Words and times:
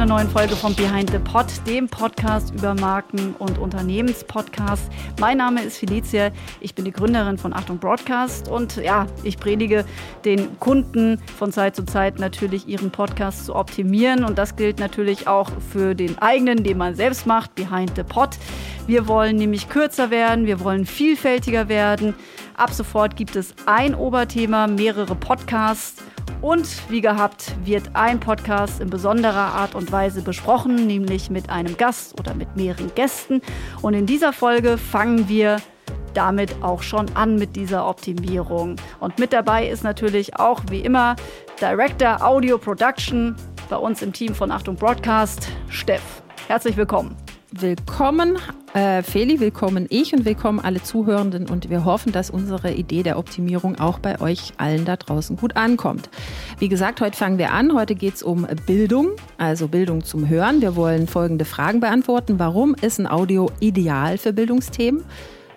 einer 0.00 0.14
neuen 0.14 0.30
Folge 0.30 0.54
von 0.54 0.76
Behind 0.76 1.10
the 1.10 1.18
Pod, 1.18 1.46
dem 1.66 1.88
Podcast 1.88 2.54
über 2.54 2.72
Marken- 2.72 3.34
und 3.40 3.58
Unternehmenspodcasts. 3.58 4.88
Mein 5.18 5.38
Name 5.38 5.60
ist 5.64 5.78
Felicia, 5.78 6.30
ich 6.60 6.76
bin 6.76 6.84
die 6.84 6.92
Gründerin 6.92 7.36
von 7.36 7.52
Achtung 7.52 7.78
Broadcast 7.78 8.46
und 8.46 8.76
ja, 8.76 9.08
ich 9.24 9.38
predige 9.38 9.84
den 10.24 10.56
Kunden 10.60 11.20
von 11.36 11.50
Zeit 11.50 11.74
zu 11.74 11.84
Zeit 11.84 12.20
natürlich 12.20 12.68
ihren 12.68 12.92
Podcast 12.92 13.46
zu 13.46 13.56
optimieren 13.56 14.22
und 14.22 14.38
das 14.38 14.54
gilt 14.54 14.78
natürlich 14.78 15.26
auch 15.26 15.50
für 15.72 15.96
den 15.96 16.16
eigenen, 16.18 16.62
den 16.62 16.78
man 16.78 16.94
selbst 16.94 17.26
macht, 17.26 17.56
Behind 17.56 17.90
the 17.96 18.04
Pod. 18.04 18.38
Wir 18.86 19.08
wollen 19.08 19.34
nämlich 19.34 19.68
kürzer 19.68 20.12
werden, 20.12 20.46
wir 20.46 20.60
wollen 20.60 20.86
vielfältiger 20.86 21.68
werden. 21.68 22.14
Ab 22.56 22.72
sofort 22.72 23.16
gibt 23.16 23.34
es 23.34 23.52
ein 23.66 23.96
Oberthema, 23.96 24.68
mehrere 24.68 25.16
Podcasts 25.16 26.04
und 26.40 26.66
wie 26.90 27.00
gehabt 27.00 27.54
wird 27.64 27.90
ein 27.94 28.20
Podcast 28.20 28.80
in 28.80 28.90
besonderer 28.90 29.54
Art 29.54 29.74
und 29.74 29.90
Weise 29.92 30.22
besprochen, 30.22 30.86
nämlich 30.86 31.30
mit 31.30 31.50
einem 31.50 31.76
Gast 31.76 32.18
oder 32.18 32.34
mit 32.34 32.56
mehreren 32.56 32.94
Gästen. 32.94 33.40
Und 33.82 33.94
in 33.94 34.06
dieser 34.06 34.32
Folge 34.32 34.78
fangen 34.78 35.28
wir 35.28 35.58
damit 36.14 36.62
auch 36.62 36.82
schon 36.82 37.06
an 37.14 37.36
mit 37.36 37.56
dieser 37.56 37.86
Optimierung. 37.88 38.76
Und 39.00 39.18
mit 39.18 39.32
dabei 39.32 39.68
ist 39.68 39.84
natürlich 39.84 40.36
auch 40.36 40.62
wie 40.70 40.80
immer 40.80 41.16
Director 41.60 42.22
Audio 42.22 42.58
Production 42.58 43.36
bei 43.68 43.76
uns 43.76 44.02
im 44.02 44.12
Team 44.12 44.34
von 44.34 44.50
Achtung 44.50 44.76
Broadcast, 44.76 45.48
Steff. 45.68 46.22
Herzlich 46.48 46.76
willkommen. 46.76 47.27
Willkommen, 47.50 48.36
äh, 48.74 49.02
Feli, 49.02 49.40
willkommen 49.40 49.86
ich 49.88 50.12
und 50.12 50.26
willkommen 50.26 50.60
alle 50.60 50.82
Zuhörenden 50.82 51.48
und 51.48 51.70
wir 51.70 51.86
hoffen, 51.86 52.12
dass 52.12 52.28
unsere 52.28 52.74
Idee 52.74 53.02
der 53.02 53.18
Optimierung 53.18 53.80
auch 53.80 53.98
bei 53.98 54.20
euch 54.20 54.52
allen 54.58 54.84
da 54.84 54.96
draußen 54.96 55.36
gut 55.38 55.56
ankommt. 55.56 56.10
Wie 56.58 56.68
gesagt, 56.68 57.00
heute 57.00 57.16
fangen 57.16 57.38
wir 57.38 57.52
an. 57.52 57.72
Heute 57.72 57.94
geht 57.94 58.16
es 58.16 58.22
um 58.22 58.46
Bildung, 58.66 59.12
also 59.38 59.66
Bildung 59.66 60.04
zum 60.04 60.28
Hören. 60.28 60.60
Wir 60.60 60.76
wollen 60.76 61.08
folgende 61.08 61.46
Fragen 61.46 61.80
beantworten. 61.80 62.38
Warum 62.38 62.74
ist 62.74 62.98
ein 62.98 63.06
Audio 63.06 63.50
ideal 63.60 64.18
für 64.18 64.34
Bildungsthemen? 64.34 65.02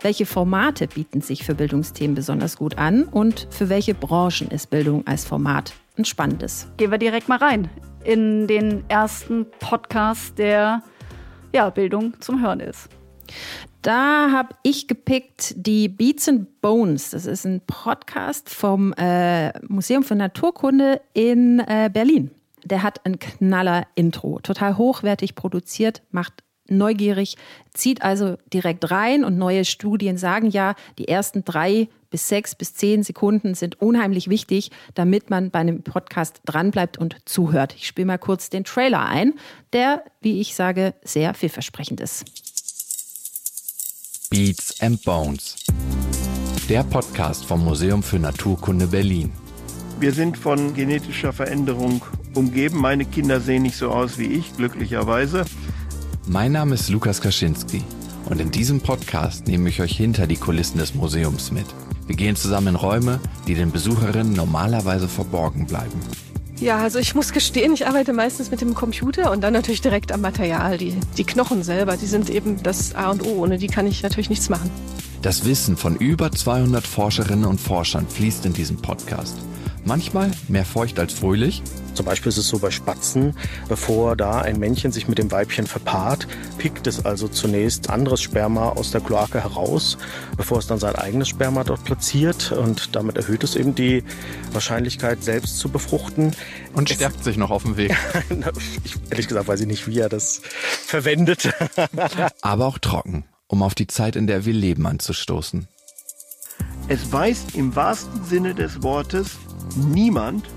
Welche 0.02 0.26
Formate 0.26 0.88
bieten 0.88 1.20
sich 1.20 1.44
für 1.44 1.56
Bildungsthemen 1.56 2.16
besonders 2.16 2.56
gut 2.56 2.78
an 2.78 3.04
und 3.04 3.48
für 3.50 3.68
welche 3.68 3.94
Branchen 3.94 4.48
ist 4.50 4.70
Bildung 4.70 5.06
als 5.08 5.26
Format 5.26 5.74
ein 5.98 6.06
spannendes? 6.06 6.68
Gehen 6.78 6.90
wir 6.90 6.98
direkt 6.98 7.28
mal 7.28 7.38
rein 7.38 7.70
in 8.04 8.48
den 8.48 8.84
ersten 8.90 9.46
Podcast, 9.60 10.38
der 10.38 10.82
ja, 11.54 11.70
Bildung 11.70 12.20
zum 12.20 12.42
Hören 12.42 12.60
ist. 12.60 12.90
Da 13.82 14.32
habe 14.32 14.56
ich 14.64 14.88
gepickt 14.88 15.54
die 15.56 15.90
Beats 15.90 16.30
and 16.30 16.62
Bones. 16.62 17.12
Das 17.12 17.26
ist 17.26 17.46
ein 17.46 17.62
Podcast 17.66 18.50
vom 18.50 18.94
äh, 18.94 19.58
Museum 19.68 20.04
für 20.04 20.16
Naturkunde 20.16 21.02
in 21.14 21.60
äh, 21.60 21.90
Berlin. 21.92 22.32
Der 22.64 22.84
hat 22.84 23.04
ein 23.06 23.18
knaller 23.18 23.88
Intro, 23.96 24.40
total 24.40 24.78
hochwertig 24.78 25.34
produziert, 25.34 26.04
macht 26.12 26.44
neugierig, 26.68 27.38
zieht 27.74 28.04
also 28.04 28.38
direkt 28.54 28.92
rein 28.92 29.24
und 29.24 29.38
neue 29.38 29.66
Studien 29.66 30.18
sagen 30.18 30.50
ja, 30.50 30.76
die 31.00 31.08
ersten 31.08 31.44
drei 31.44 31.90
bis 32.12 32.28
sechs 32.28 32.54
bis 32.54 32.76
zehn 32.76 33.02
Sekunden 33.02 33.56
sind 33.56 33.82
unheimlich 33.82 34.30
wichtig, 34.30 34.70
damit 34.94 35.32
man 35.32 35.50
bei 35.50 35.60
einem 35.60 35.82
Podcast 35.82 36.42
dranbleibt 36.46 37.00
und 37.00 37.16
zuhört. 37.26 37.74
Ich 37.76 37.88
spiele 37.88 38.06
mal 38.06 38.20
kurz 38.20 38.50
den 38.50 38.66
Trailer 38.66 39.06
ein, 39.06 39.34
der, 39.74 40.04
wie 40.22 40.40
ich 40.40 40.54
sage, 40.54 40.94
sehr 41.04 41.34
vielversprechend 41.34 42.00
ist. 42.02 42.26
Beats 44.30 44.80
and 44.82 45.04
Bones. 45.04 45.56
Der 46.70 46.84
Podcast 46.84 47.46
vom 47.46 47.66
Museum 47.66 48.04
für 48.04 48.20
Naturkunde 48.20 48.88
Berlin. 48.88 49.32
Wir 50.00 50.14
sind 50.14 50.38
von 50.38 50.74
genetischer 50.74 51.34
Veränderung 51.34 52.02
umgeben. 52.34 52.80
Meine 52.80 53.06
Kinder 53.06 53.40
sehen 53.40 53.64
nicht 53.64 53.78
so 53.78 53.90
aus 53.90 54.18
wie 54.18 54.26
ich, 54.26 54.56
glücklicherweise. 54.56 55.46
Mein 56.28 56.54
Name 56.54 56.76
ist 56.76 56.90
Lukas 56.90 57.22
Kaczynski 57.22 57.84
und 58.26 58.40
in 58.40 58.52
diesem 58.52 58.80
Podcast 58.82 59.48
nehme 59.48 59.70
ich 59.70 59.82
euch 59.82 59.96
hinter 59.96 60.28
die 60.28 60.38
Kulissen 60.38 60.78
des 60.78 60.96
Museums 60.96 61.52
mit. 61.52 61.66
Wir 62.08 62.16
gehen 62.16 62.36
zusammen 62.36 62.68
in 62.68 62.76
Räume, 62.76 63.20
die 63.48 63.56
den 63.56 63.72
Besucherinnen 63.72 64.34
normalerweise 64.34 65.08
verborgen 65.08 65.66
bleiben. 65.66 66.00
Ja, 66.60 66.78
also 66.78 67.00
ich 67.00 67.16
muss 67.16 67.34
gestehen, 67.34 67.74
ich 67.74 67.88
arbeite 67.88 68.14
meistens 68.14 68.52
mit 68.52 68.62
dem 68.62 68.76
Computer 68.76 69.32
und 69.32 69.42
dann 69.42 69.54
natürlich 69.54 69.82
direkt 69.82 70.12
am 70.12 70.22
Material. 70.22 70.78
Die, 70.78 70.96
die 71.18 71.24
Knochen 71.24 71.64
selber, 71.64 71.98
die 71.98 72.06
sind 72.06 72.30
eben 72.30 72.62
das 72.62 72.94
A 72.94 73.10
und 73.10 73.26
O. 73.26 73.42
Ohne 73.42 73.58
die 73.58 73.68
kann 73.68 73.88
ich 73.88 74.04
natürlich 74.04 74.30
nichts 74.30 74.48
machen. 74.48 74.70
Das 75.24 75.46
Wissen 75.46 75.76
von 75.76 75.96
über 75.96 76.32
200 76.32 76.86
Forscherinnen 76.86 77.46
und 77.46 77.60
Forschern 77.60 78.08
fließt 78.08 78.46
in 78.46 78.54
diesem 78.54 78.78
Podcast. 78.78 79.38
Manchmal 79.84 80.30
mehr 80.48 80.66
feucht 80.66 81.00
als 81.00 81.14
fröhlich. 81.14 81.64
Zum 81.96 82.06
Beispiel 82.06 82.30
ist 82.30 82.38
es 82.38 82.48
so 82.48 82.60
bei 82.60 82.72
Spatzen, 82.72 83.36
bevor 83.68 84.16
da 84.16 84.42
ein 84.42 84.60
Männchen 84.60 84.92
sich 84.92 85.08
mit 85.08 85.18
dem 85.18 85.32
Weibchen 85.32 85.66
verpaart, 85.66 86.28
pickt 86.58 86.88
es 86.88 87.04
also 87.06 87.28
zunächst 87.28 87.90
anderes 87.90 88.22
Sperma 88.22 88.70
aus 88.70 88.92
der 88.92 89.02
Kloake 89.02 89.42
heraus, 89.42 89.98
bevor 90.38 90.60
es 90.60 90.68
dann 90.68 90.80
sein 90.80 90.96
eigenes 90.96 91.30
Sperma 91.30 91.64
dort 91.64 91.84
platziert 91.84 92.52
und 92.52 92.96
damit 92.96 93.18
erhöht 93.18 93.44
es 93.44 93.56
eben 93.56 93.76
die 93.76 94.04
Wahrscheinlichkeit, 94.54 95.24
selbst 95.24 95.58
zu 95.58 95.70
befruchten. 95.70 96.36
Und 96.74 96.90
stärkt 96.90 97.20
es 97.20 97.26
sich 97.26 97.38
noch 97.38 97.50
auf 97.52 97.64
dem 97.64 97.76
Weg. 97.76 97.96
ich, 98.84 98.96
ehrlich 99.10 99.28
gesagt 99.28 99.48
weiß 99.48 99.62
ich 99.62 99.68
nicht, 99.68 99.88
wie 99.88 100.00
er 100.00 100.10
das 100.10 100.42
verwendet. 100.86 101.54
Aber 102.42 102.68
auch 102.68 102.78
trocken, 102.78 103.26
um 103.48 103.64
auf 103.64 103.76
die 103.76 103.88
Zeit, 103.88 104.16
in 104.16 104.28
der 104.28 104.46
wir 104.46 104.54
leben, 104.54 104.86
anzustoßen. 104.86 105.68
Es 106.88 107.12
weiß 107.12 107.46
im 107.54 107.76
wahrsten 107.76 108.24
Sinne 108.26 108.54
des 108.54 108.84
Wortes 108.84 109.38
niemand, 109.76 110.50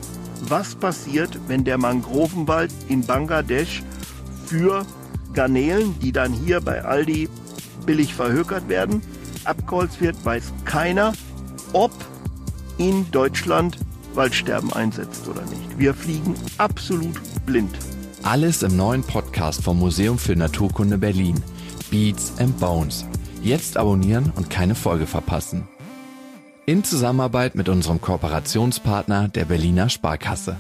was 0.49 0.75
passiert, 0.75 1.39
wenn 1.49 1.65
der 1.65 1.79
Mangrovenwald 1.79 2.73
in 2.89 3.05
Bangladesch 3.05 3.83
für 4.47 4.85
Garnelen, 5.33 5.99
die 6.01 6.13
dann 6.13 6.33
hier 6.33 6.61
bei 6.61 6.85
Aldi 6.85 7.29
billig 7.87 8.15
verhökert 8.15 8.69
werden, 8.69 9.03
abgeholzt 9.45 10.01
wird, 10.01 10.23
weiß 10.25 10.53
keiner, 10.65 11.13
ob 11.73 11.93
in 12.79 13.11
Deutschland 13.11 13.79
Waldsterben 14.15 14.73
einsetzt 14.73 15.29
oder 15.29 15.43
nicht. 15.43 15.79
Wir 15.79 15.95
fliegen 15.95 16.35
absolut 16.59 17.21
blind. 17.47 17.77
Alles 18.23 18.63
im 18.63 18.77
neuen 18.77 19.03
Podcast 19.03 19.63
vom 19.63 19.79
Museum 19.79 20.19
für 20.19 20.37
Naturkunde 20.37 20.99
Berlin. 20.99 21.43
Beats 21.91 22.33
and 22.39 22.59
Bones. 22.59 23.05
Jetzt 23.43 23.77
abonnieren 23.77 24.33
und 24.37 24.49
keine 24.51 24.75
Folge 24.75 25.07
verpassen. 25.07 25.69
In 26.67 26.83
Zusammenarbeit 26.83 27.57
mit 27.57 27.69
unserem 27.69 28.01
Kooperationspartner 28.01 29.29
der 29.29 29.45
Berliner 29.45 29.91
Sparkasse. 29.91 30.57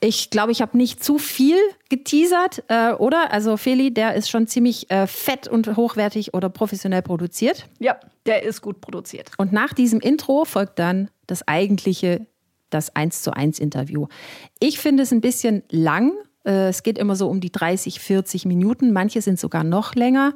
Ich 0.00 0.30
glaube, 0.30 0.50
ich 0.50 0.62
habe 0.62 0.78
nicht 0.78 1.04
zu 1.04 1.18
viel 1.18 1.58
geteasert, 1.90 2.64
äh, 2.68 2.92
oder? 2.92 3.32
Also 3.32 3.58
Feli, 3.58 3.92
der 3.92 4.14
ist 4.14 4.30
schon 4.30 4.46
ziemlich 4.46 4.90
äh, 4.90 5.06
fett 5.06 5.46
und 5.46 5.76
hochwertig 5.76 6.32
oder 6.32 6.48
professionell 6.48 7.02
produziert. 7.02 7.68
Ja, 7.80 7.96
der 8.24 8.44
ist 8.44 8.62
gut 8.62 8.80
produziert. 8.80 9.30
Und 9.36 9.52
nach 9.52 9.74
diesem 9.74 10.00
Intro 10.00 10.46
folgt 10.46 10.78
dann 10.78 11.10
das 11.26 11.46
eigentliche, 11.46 12.26
das 12.70 12.96
1 12.96 13.22
zu 13.22 13.34
1 13.34 13.58
Interview. 13.58 14.06
Ich 14.58 14.78
finde 14.78 15.02
es 15.02 15.12
ein 15.12 15.20
bisschen 15.20 15.64
lang. 15.68 16.12
Äh, 16.46 16.68
es 16.68 16.82
geht 16.82 16.96
immer 16.96 17.14
so 17.14 17.28
um 17.28 17.42
die 17.42 17.52
30, 17.52 18.00
40 18.00 18.46
Minuten. 18.46 18.90
Manche 18.90 19.20
sind 19.20 19.38
sogar 19.38 19.64
noch 19.64 19.94
länger 19.94 20.32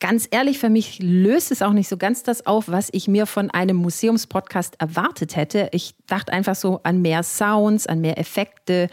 ganz 0.00 0.28
ehrlich, 0.30 0.58
für 0.58 0.70
mich 0.70 0.98
löst 1.00 1.50
es 1.50 1.62
auch 1.62 1.72
nicht 1.72 1.88
so 1.88 1.96
ganz 1.96 2.22
das 2.22 2.46
auf, 2.46 2.68
was 2.68 2.88
ich 2.92 3.08
mir 3.08 3.26
von 3.26 3.50
einem 3.50 3.76
Museumspodcast 3.76 4.80
erwartet 4.80 5.36
hätte. 5.36 5.68
Ich 5.72 5.94
dachte 6.06 6.32
einfach 6.32 6.54
so 6.54 6.80
an 6.82 7.02
mehr 7.02 7.22
Sounds, 7.22 7.86
an 7.86 8.00
mehr 8.00 8.18
Effekte, 8.18 8.88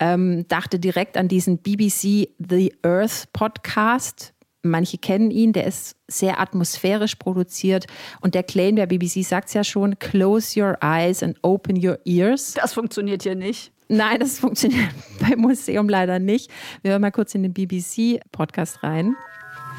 ähm, 0.00 0.46
dachte 0.48 0.78
direkt 0.78 1.16
an 1.16 1.28
diesen 1.28 1.58
BBC 1.58 2.28
The 2.38 2.74
Earth 2.82 3.32
Podcast. 3.32 4.32
Manche 4.62 4.98
kennen 4.98 5.30
ihn, 5.30 5.52
der 5.52 5.66
ist 5.66 5.96
sehr 6.08 6.40
atmosphärisch 6.40 7.14
produziert 7.14 7.86
und 8.20 8.34
der 8.34 8.42
Claim 8.42 8.76
der 8.76 8.86
BBC 8.86 9.22
sagt 9.22 9.48
es 9.48 9.54
ja 9.54 9.64
schon, 9.64 9.98
close 9.98 10.60
your 10.60 10.76
eyes 10.82 11.22
and 11.22 11.36
open 11.42 11.76
your 11.84 11.98
ears. 12.04 12.54
Das 12.54 12.74
funktioniert 12.74 13.22
hier 13.22 13.36
nicht. 13.36 13.72
Nein, 13.88 14.18
das 14.20 14.38
funktioniert 14.40 14.90
beim 15.20 15.40
Museum 15.40 15.88
leider 15.88 16.18
nicht. 16.18 16.50
Wir 16.82 16.92
hören 16.92 17.02
mal 17.02 17.12
kurz 17.12 17.34
in 17.34 17.42
den 17.42 17.54
BBC-Podcast 17.54 18.82
rein. 18.82 19.16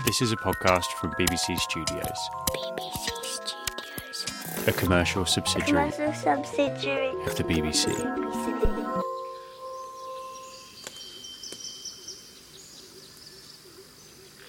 This 0.05 0.21
is 0.21 0.31
a 0.31 0.37
podcast 0.37 0.87
from 0.99 1.11
BBC 1.13 1.57
Studios. 1.59 2.29
BBC 2.49 3.23
Studios. 3.23 4.67
A 4.67 4.71
commercial 4.71 5.25
subsidiary. 5.25 5.89
A 5.89 5.91
commercial 5.91 6.13
subsidiary 6.13 7.09
of 7.25 7.35
the 7.35 7.43
BBC. 7.43 7.93
BBC. 7.95 9.03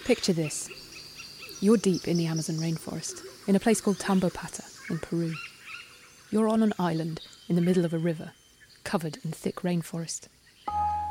Picture 0.04 0.32
this. 0.32 0.68
You're 1.60 1.76
deep 1.76 2.08
in 2.08 2.16
the 2.16 2.26
Amazon 2.26 2.56
rainforest, 2.56 3.22
in 3.46 3.54
a 3.56 3.60
place 3.60 3.80
called 3.80 3.98
Tambopata 3.98 4.64
in 4.90 4.98
Peru. 4.98 5.34
You're 6.30 6.48
on 6.48 6.62
an 6.62 6.72
island 6.78 7.20
in 7.48 7.56
the 7.56 7.62
middle 7.62 7.84
of 7.84 7.92
a 7.92 7.98
river, 7.98 8.32
covered 8.84 9.18
in 9.24 9.32
thick 9.32 9.56
rainforest. 9.56 10.28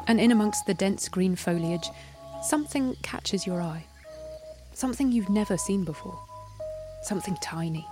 And 0.08 0.20
in 0.20 0.32
amongst 0.32 0.66
the 0.66 0.74
dense 0.74 1.08
green 1.08 1.36
foliage, 1.36 1.90
something 2.42 2.96
catches 3.04 3.46
your 3.46 3.62
eye. 3.62 3.86
Something 4.80 5.12
you've 5.12 5.30
never 5.30 5.58
seen 5.58 5.84
before. 5.84 6.18
Something 7.04 7.38
tiny. 7.42 7.86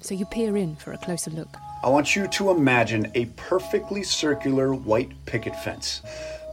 So 0.00 0.14
you 0.14 0.26
peer 0.26 0.56
in 0.56 0.76
for 0.76 0.92
a 0.92 0.98
closer 0.98 1.30
look. 1.30 1.56
I 1.82 1.88
want 1.88 2.14
you 2.14 2.28
to 2.28 2.50
imagine 2.50 3.10
a 3.14 3.26
perfectly 3.36 4.02
circular 4.02 4.74
white 4.74 5.10
picket 5.26 5.56
fence. 5.56 6.02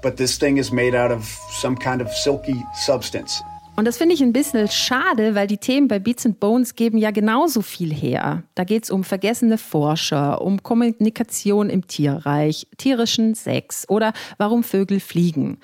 but 0.05 0.17
this 0.17 0.37
thing 0.37 0.57
is 0.57 0.71
made 0.71 0.93
out 0.95 1.11
of 1.11 1.25
some 1.49 1.75
kind 1.75 1.99
of 1.99 2.13
silky 2.13 2.63
substance. 2.75 3.43
Und 3.77 3.85
das 3.85 3.97
finde 3.97 4.15
ich 4.15 4.21
ein 4.21 4.31
bisschen 4.31 4.69
schade, 4.69 5.35
weil 5.35 5.47
die 5.47 5.57
Themen 5.57 5.89
bei 5.89 5.99
Beats 5.99 6.25
and 6.25 6.39
Bones 6.39 6.75
geben 6.75 6.97
ja 6.97 7.11
genauso 7.11 7.61
viel 7.61 7.93
her. 7.93 8.43
Da 8.53 8.63
geht 8.63 8.85
es 8.85 8.89
um 8.89 9.03
vergessene 9.03 9.57
Forscher, 9.57 10.41
um 10.41 10.63
Kommunikation 10.63 11.69
im 11.69 11.85
Tierreich, 11.85 12.67
tierischen 12.77 13.35
Sex 13.35 13.85
oder 13.89 14.13
warum 14.37 14.63
Vögel 14.63 15.01
fliegen. 15.01 15.57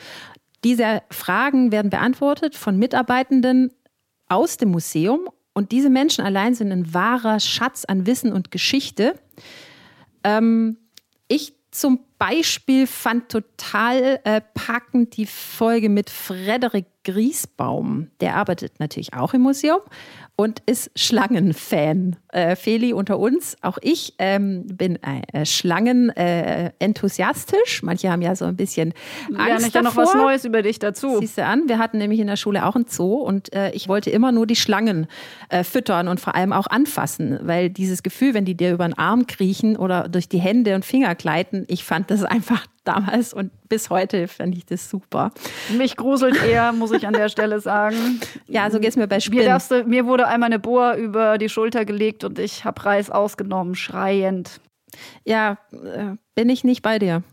Diese 0.64 1.02
Fragen 1.10 1.72
werden 1.72 1.90
beantwortet 1.90 2.56
von 2.56 2.78
Mitarbeitenden 2.78 3.72
aus 4.28 4.58
dem 4.58 4.70
Museum 4.70 5.30
und 5.54 5.72
diese 5.72 5.90
Menschen 5.90 6.24
allein 6.24 6.54
sind 6.54 6.72
ein 6.72 6.94
wahrer 6.94 7.40
Schatz 7.40 7.86
an 7.86 8.06
Wissen 8.06 8.32
und 8.32 8.52
Geschichte. 8.52 9.16
Ähm, 10.24 10.78
ich 11.28 11.56
zum 11.72 12.00
Beispiel 12.22 12.86
fand 12.86 13.30
total 13.30 14.20
äh, 14.26 14.42
packend 14.54 15.18
die 15.18 15.26
Folge 15.26 15.90
mit 15.90 16.12
Frederik 16.12 16.86
Griesbaum. 17.04 18.10
Der 18.20 18.36
arbeitet 18.36 18.80
natürlich 18.80 19.16
auch 19.16 19.34
im 19.34 19.42
Museum 19.42 19.80
und 20.36 20.62
ist 20.66 20.92
Schlangenfan. 20.96 22.16
Äh, 22.30 22.56
Feli 22.56 22.94
unter 22.94 23.20
uns, 23.20 23.58
auch 23.62 23.78
ich 23.82 24.14
ähm, 24.18 24.66
bin 24.68 24.98
äh, 25.04 25.46
Schlangen 25.46 26.10
äh, 26.10 26.72
enthusiastisch. 26.80 27.84
Manche 27.84 28.10
haben 28.10 28.22
ja 28.22 28.36
so 28.36 28.46
ein 28.46 28.56
bisschen 28.56 28.94
Angst 29.28 29.48
Lerne 29.48 29.68
ich 29.68 29.74
ja 29.74 29.82
noch 29.82 29.96
was 29.98 30.14
Neues 30.14 30.46
über 30.46 30.62
dich 30.62 30.80
dazu. 30.80 31.20
Siehst 31.20 31.38
du 31.38 31.46
an, 31.46 31.64
wir 31.68 31.78
hatten 31.78 31.98
nämlich 31.98 32.20
in 32.20 32.28
der 32.28 32.38
Schule 32.38 32.66
auch 32.66 32.76
einen 32.76 32.86
Zoo 32.88 33.16
und 33.16 33.54
äh, 33.54 33.72
ich 33.72 33.88
wollte 33.88 34.12
immer 34.12 34.32
nur 34.32 34.48
die 34.48 34.56
Schlangen 34.56 35.08
äh, 35.50 35.64
füttern 35.64 36.08
und 36.08 36.20
vor 36.20 36.36
allem 36.36 36.54
auch 36.54 36.68
anfassen, 36.68 37.40
weil 37.42 37.70
dieses 37.70 38.04
Gefühl, 38.04 38.34
wenn 38.34 38.46
die 38.46 38.56
dir 38.56 38.72
über 38.72 38.88
den 38.88 38.98
Arm 38.98 39.28
kriechen 39.28 39.76
oder 39.76 40.08
durch 40.08 40.30
die 40.30 40.40
Hände 40.40 40.76
und 40.76 40.86
Finger 40.86 41.16
gleiten, 41.16 41.66
ich 41.68 41.84
fand 41.84 42.11
das 42.12 42.24
einfach 42.24 42.68
damals 42.84 43.34
und 43.34 43.52
bis 43.70 43.90
heute 43.90 44.28
fand 44.28 44.56
ich 44.56 44.66
das 44.66 44.90
super. 44.90 45.32
Mich 45.78 45.96
gruselt 45.96 46.42
eher, 46.44 46.74
muss 46.74 46.92
ich 46.92 47.08
an 47.08 47.14
der 47.14 47.30
Stelle 47.30 47.60
sagen. 47.60 48.20
Ja, 48.48 48.70
so 48.70 48.80
geht 48.80 48.90
es 48.90 48.98
mir 48.98 49.08
bei 49.08 49.22
Spinnen. 49.22 49.46
Mir, 49.46 49.50
darfst 49.50 49.72
mir 49.72 50.06
wurde 50.06 50.28
einmal 50.28 50.48
eine 50.48 50.60
Bohr 50.60 50.96
über 50.96 51.38
die 51.38 51.48
Schulter 51.48 51.86
gelegt 51.86 52.26
und 52.26 52.38
ich 52.38 52.66
habe 52.66 52.84
Reis 52.86 53.10
ausgenommen, 53.10 53.76
schreiend. 53.76 54.60
Ja, 55.24 55.58
äh, 55.72 56.16
bin 56.36 56.50
ich 56.50 56.66
nicht 56.66 56.82
bei 56.82 57.00
dir. 57.00 57.24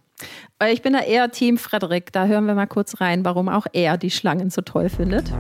Ich 0.71 0.83
bin 0.83 0.93
da 0.93 1.01
eher 1.01 1.31
Team 1.31 1.59
Frederik. 1.59 2.13
Da 2.13 2.27
hören 2.27 2.47
wir 2.47 2.55
mal 2.55 2.67
kurz 2.67 3.01
rein, 3.01 3.25
warum 3.25 3.49
auch 3.49 3.67
er 3.73 3.99
die 3.99 4.11
Schlangen 4.11 4.51
so 4.51 4.63
toll 4.63 4.89
findet. 4.89 5.33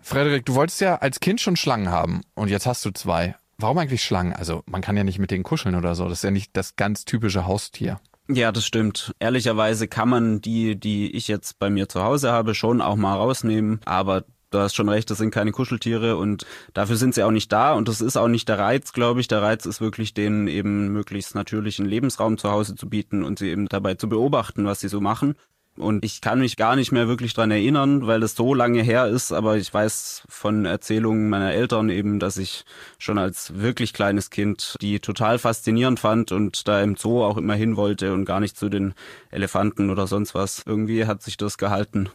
Frederik, 0.00 0.46
du 0.46 0.54
wolltest 0.54 0.80
ja 0.80 0.96
als 0.96 1.20
Kind 1.20 1.40
schon 1.40 1.56
Schlangen 1.56 1.90
haben 1.90 2.22
und 2.34 2.48
jetzt 2.48 2.66
hast 2.66 2.84
du 2.86 2.90
zwei. 2.90 3.34
Warum 3.60 3.78
eigentlich 3.78 4.04
Schlangen? 4.04 4.34
Also 4.34 4.62
man 4.66 4.82
kann 4.82 4.96
ja 4.96 5.02
nicht 5.02 5.18
mit 5.18 5.32
denen 5.32 5.42
kuscheln 5.42 5.74
oder 5.74 5.96
so. 5.96 6.04
Das 6.08 6.18
ist 6.18 6.24
ja 6.24 6.30
nicht 6.30 6.56
das 6.56 6.76
ganz 6.76 7.04
typische 7.04 7.46
Haustier. 7.46 8.00
Ja, 8.28 8.52
das 8.52 8.64
stimmt. 8.64 9.14
Ehrlicherweise 9.18 9.88
kann 9.88 10.08
man 10.08 10.40
die, 10.40 10.78
die 10.78 11.10
ich 11.16 11.26
jetzt 11.28 11.58
bei 11.58 11.68
mir 11.68 11.88
zu 11.88 12.04
Hause 12.04 12.30
habe, 12.30 12.54
schon 12.54 12.80
auch 12.80 12.94
mal 12.94 13.14
rausnehmen. 13.14 13.80
Aber 13.84 14.24
du 14.50 14.58
hast 14.58 14.76
schon 14.76 14.88
recht, 14.88 15.10
das 15.10 15.18
sind 15.18 15.32
keine 15.32 15.50
Kuscheltiere 15.50 16.16
und 16.16 16.46
dafür 16.72 16.96
sind 16.96 17.14
sie 17.14 17.24
auch 17.24 17.32
nicht 17.32 17.50
da 17.50 17.74
und 17.74 17.88
das 17.88 18.00
ist 18.00 18.16
auch 18.16 18.28
nicht 18.28 18.48
der 18.48 18.58
Reiz, 18.60 18.92
glaube 18.92 19.20
ich. 19.20 19.28
Der 19.28 19.42
Reiz 19.42 19.66
ist 19.66 19.80
wirklich, 19.80 20.14
denen 20.14 20.46
eben 20.46 20.92
möglichst 20.92 21.34
natürlichen 21.34 21.84
Lebensraum 21.86 22.38
zu 22.38 22.50
Hause 22.50 22.76
zu 22.76 22.88
bieten 22.88 23.24
und 23.24 23.40
sie 23.40 23.48
eben 23.48 23.66
dabei 23.66 23.94
zu 23.94 24.08
beobachten, 24.08 24.66
was 24.66 24.80
sie 24.80 24.88
so 24.88 25.00
machen. 25.00 25.34
Und 25.78 26.04
ich 26.04 26.20
kann 26.20 26.40
mich 26.40 26.56
gar 26.56 26.76
nicht 26.76 26.92
mehr 26.92 27.08
wirklich 27.08 27.34
dran 27.34 27.50
erinnern, 27.50 28.06
weil 28.06 28.22
es 28.22 28.34
so 28.34 28.54
lange 28.54 28.82
her 28.82 29.06
ist, 29.06 29.32
aber 29.32 29.56
ich 29.56 29.72
weiß 29.72 30.22
von 30.28 30.64
Erzählungen 30.64 31.28
meiner 31.28 31.52
Eltern 31.52 31.88
eben, 31.88 32.18
dass 32.18 32.36
ich 32.36 32.64
schon 32.98 33.18
als 33.18 33.60
wirklich 33.60 33.92
kleines 33.92 34.30
Kind 34.30 34.76
die 34.80 35.00
total 35.00 35.38
faszinierend 35.38 36.00
fand 36.00 36.32
und 36.32 36.68
da 36.68 36.82
im 36.82 36.96
Zoo 36.96 37.22
auch 37.22 37.36
immer 37.36 37.54
hin 37.54 37.76
wollte 37.76 38.12
und 38.12 38.24
gar 38.24 38.40
nicht 38.40 38.56
zu 38.56 38.68
den 38.68 38.94
Elefanten 39.30 39.90
oder 39.90 40.06
sonst 40.06 40.34
was. 40.34 40.62
Irgendwie 40.66 41.06
hat 41.06 41.22
sich 41.22 41.36
das 41.36 41.58
gehalten. 41.58 42.08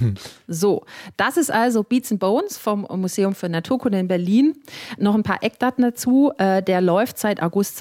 So, 0.50 0.86
das 1.16 1.36
ist 1.36 1.50
also 1.50 1.82
Beats 1.82 2.10
and 2.10 2.20
Bones 2.20 2.56
vom 2.56 2.86
Museum 2.96 3.34
für 3.34 3.48
Naturkunde 3.50 3.98
in 3.98 4.08
Berlin. 4.08 4.54
Noch 4.96 5.14
ein 5.14 5.22
paar 5.22 5.42
Eckdaten 5.42 5.82
dazu. 5.82 6.32
Äh, 6.38 6.62
der 6.62 6.80
läuft 6.80 7.18
seit 7.18 7.42
August 7.42 7.78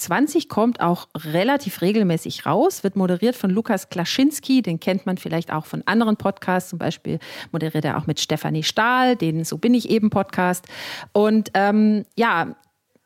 2020, 0.00 0.48
kommt 0.48 0.80
auch 0.80 1.08
relativ 1.14 1.82
regelmäßig 1.82 2.46
raus, 2.46 2.82
wird 2.82 2.96
moderiert 2.96 3.36
von 3.36 3.50
Lukas 3.50 3.88
Klaschinski, 3.90 4.62
den 4.62 4.80
kennt 4.80 5.06
man 5.06 5.18
vielleicht 5.18 5.52
auch 5.52 5.66
von 5.66 5.82
anderen 5.86 6.16
Podcasts, 6.16 6.70
zum 6.70 6.78
Beispiel 6.78 7.18
moderiert 7.52 7.84
er 7.84 7.98
auch 7.98 8.06
mit 8.06 8.18
Stefanie 8.18 8.62
Stahl, 8.62 9.16
den 9.16 9.44
So 9.44 9.58
bin 9.58 9.74
ich 9.74 9.90
eben 9.90 10.10
Podcast. 10.10 10.66
Und 11.12 11.50
ähm, 11.54 12.04
ja, 12.16 12.56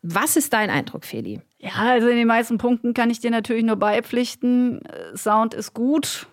was 0.03 0.37
ist 0.37 0.53
dein 0.53 0.71
Eindruck, 0.71 1.05
Feli? 1.05 1.41
Ja, 1.59 1.73
also 1.77 2.09
in 2.09 2.17
den 2.17 2.27
meisten 2.27 2.59
Punkten 2.59 2.93
kann 2.93 3.11
ich 3.11 3.21
dir 3.21 3.31
natürlich 3.31 3.65
nur 3.65 3.77
beipflichten. 3.77 4.83
Sound 5.17 5.55
ist 5.55 5.73
gut. 5.73 6.27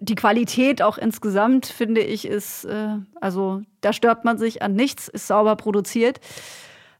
Die 0.00 0.14
Qualität 0.14 0.80
auch 0.80 0.96
insgesamt, 0.96 1.66
finde 1.66 2.00
ich, 2.00 2.26
ist, 2.26 2.64
äh, 2.64 2.96
also 3.20 3.62
da 3.80 3.92
stört 3.92 4.24
man 4.24 4.38
sich 4.38 4.62
an 4.62 4.74
nichts, 4.74 5.08
ist 5.08 5.26
sauber 5.26 5.56
produziert. 5.56 6.20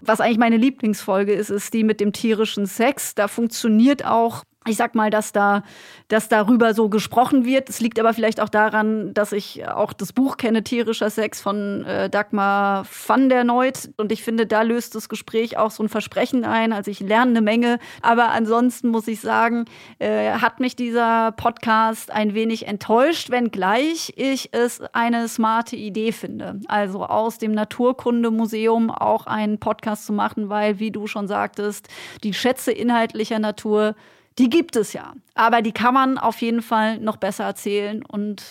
Was 0.01 0.21
eigentlich 0.21 0.39
meine 0.39 0.57
Lieblingsfolge 0.57 1.33
ist, 1.33 1.51
ist 1.51 1.75
die 1.75 1.85
mit 1.85 2.01
dem 2.01 2.13
tierischen 2.13 2.67
Sex. 2.67 3.15
Da 3.15 3.29
funktioniert 3.29 4.05
auch 4.05 4.45
ich 4.69 4.77
sag 4.77 4.95
mal, 4.95 5.11
dass 5.11 5.33
da, 5.33 5.63
dass 6.09 6.29
darüber 6.29 6.75
so 6.75 6.89
gesprochen 6.89 7.45
wird. 7.45 7.69
Es 7.69 7.81
liegt 7.81 7.99
aber 7.99 8.15
vielleicht 8.15 8.41
auch 8.41 8.49
daran, 8.49 9.15
dass 9.15 9.33
ich 9.33 9.67
auch 9.69 9.93
das 9.93 10.13
Buch 10.13 10.37
kenne, 10.37 10.63
Tierischer 10.63 11.11
Sex 11.11 11.41
von 11.41 11.85
äh, 11.85 12.11
Dagmar 12.11 12.87
van 13.07 13.29
der 13.29 13.45
Neut. 13.45 13.91
Und 13.97 14.13
ich 14.13 14.23
finde, 14.23 14.47
da 14.47 14.63
löst 14.63 14.95
das 14.95 15.09
Gespräch 15.09 15.57
auch 15.57 15.71
so 15.71 15.83
ein 15.83 15.89
Versprechen 15.89 16.45
ein. 16.45 16.73
Also 16.73 16.91
ich 16.91 17.01
lerne 17.01 17.31
eine 17.33 17.41
Menge. 17.41 17.79
Aber 18.03 18.31
ansonsten 18.31 18.89
muss 18.89 19.09
ich 19.09 19.21
sagen, 19.21 19.65
äh, 19.99 20.33
hat 20.33 20.61
mich 20.61 20.77
dieser 20.77 21.33
Podcast 21.33 22.11
ein 22.11 22.35
wenig 22.35 22.67
enttäuscht, 22.67 23.31
wenngleich 23.31 24.13
ich 24.17 24.51
es 24.53 24.81
eine 24.93 25.29
smarte 25.29 25.77
Idee 25.77 26.13
finde. 26.13 26.61
Also 26.69 27.05
aus 27.05 27.39
dem 27.39 27.53
Naturkundemuseum 27.53 28.91
auch 28.91 29.27
einen 29.27 29.59
Podcast 29.59 30.07
zu 30.07 30.13
machen, 30.13 30.49
weil, 30.49 30.79
wie 30.79 30.91
du 30.91 31.07
schon 31.07 31.29
sagtest, 31.29 31.89
die 32.25 32.35
Schätze 32.35 32.73
inhaltlicher 32.73 33.39
Natur 33.39 33.95
die 34.39 34.49
gibt 34.49 34.77
es 34.77 34.93
ja. 34.93 35.15
Aber 35.35 35.63
die 35.63 35.73
kann 35.73 35.95
man 35.95 36.19
auf 36.19 36.41
jeden 36.41 36.63
Fall 36.63 36.99
noch 36.99 37.17
besser 37.17 37.45
erzählen 37.45 38.05
und 38.05 38.43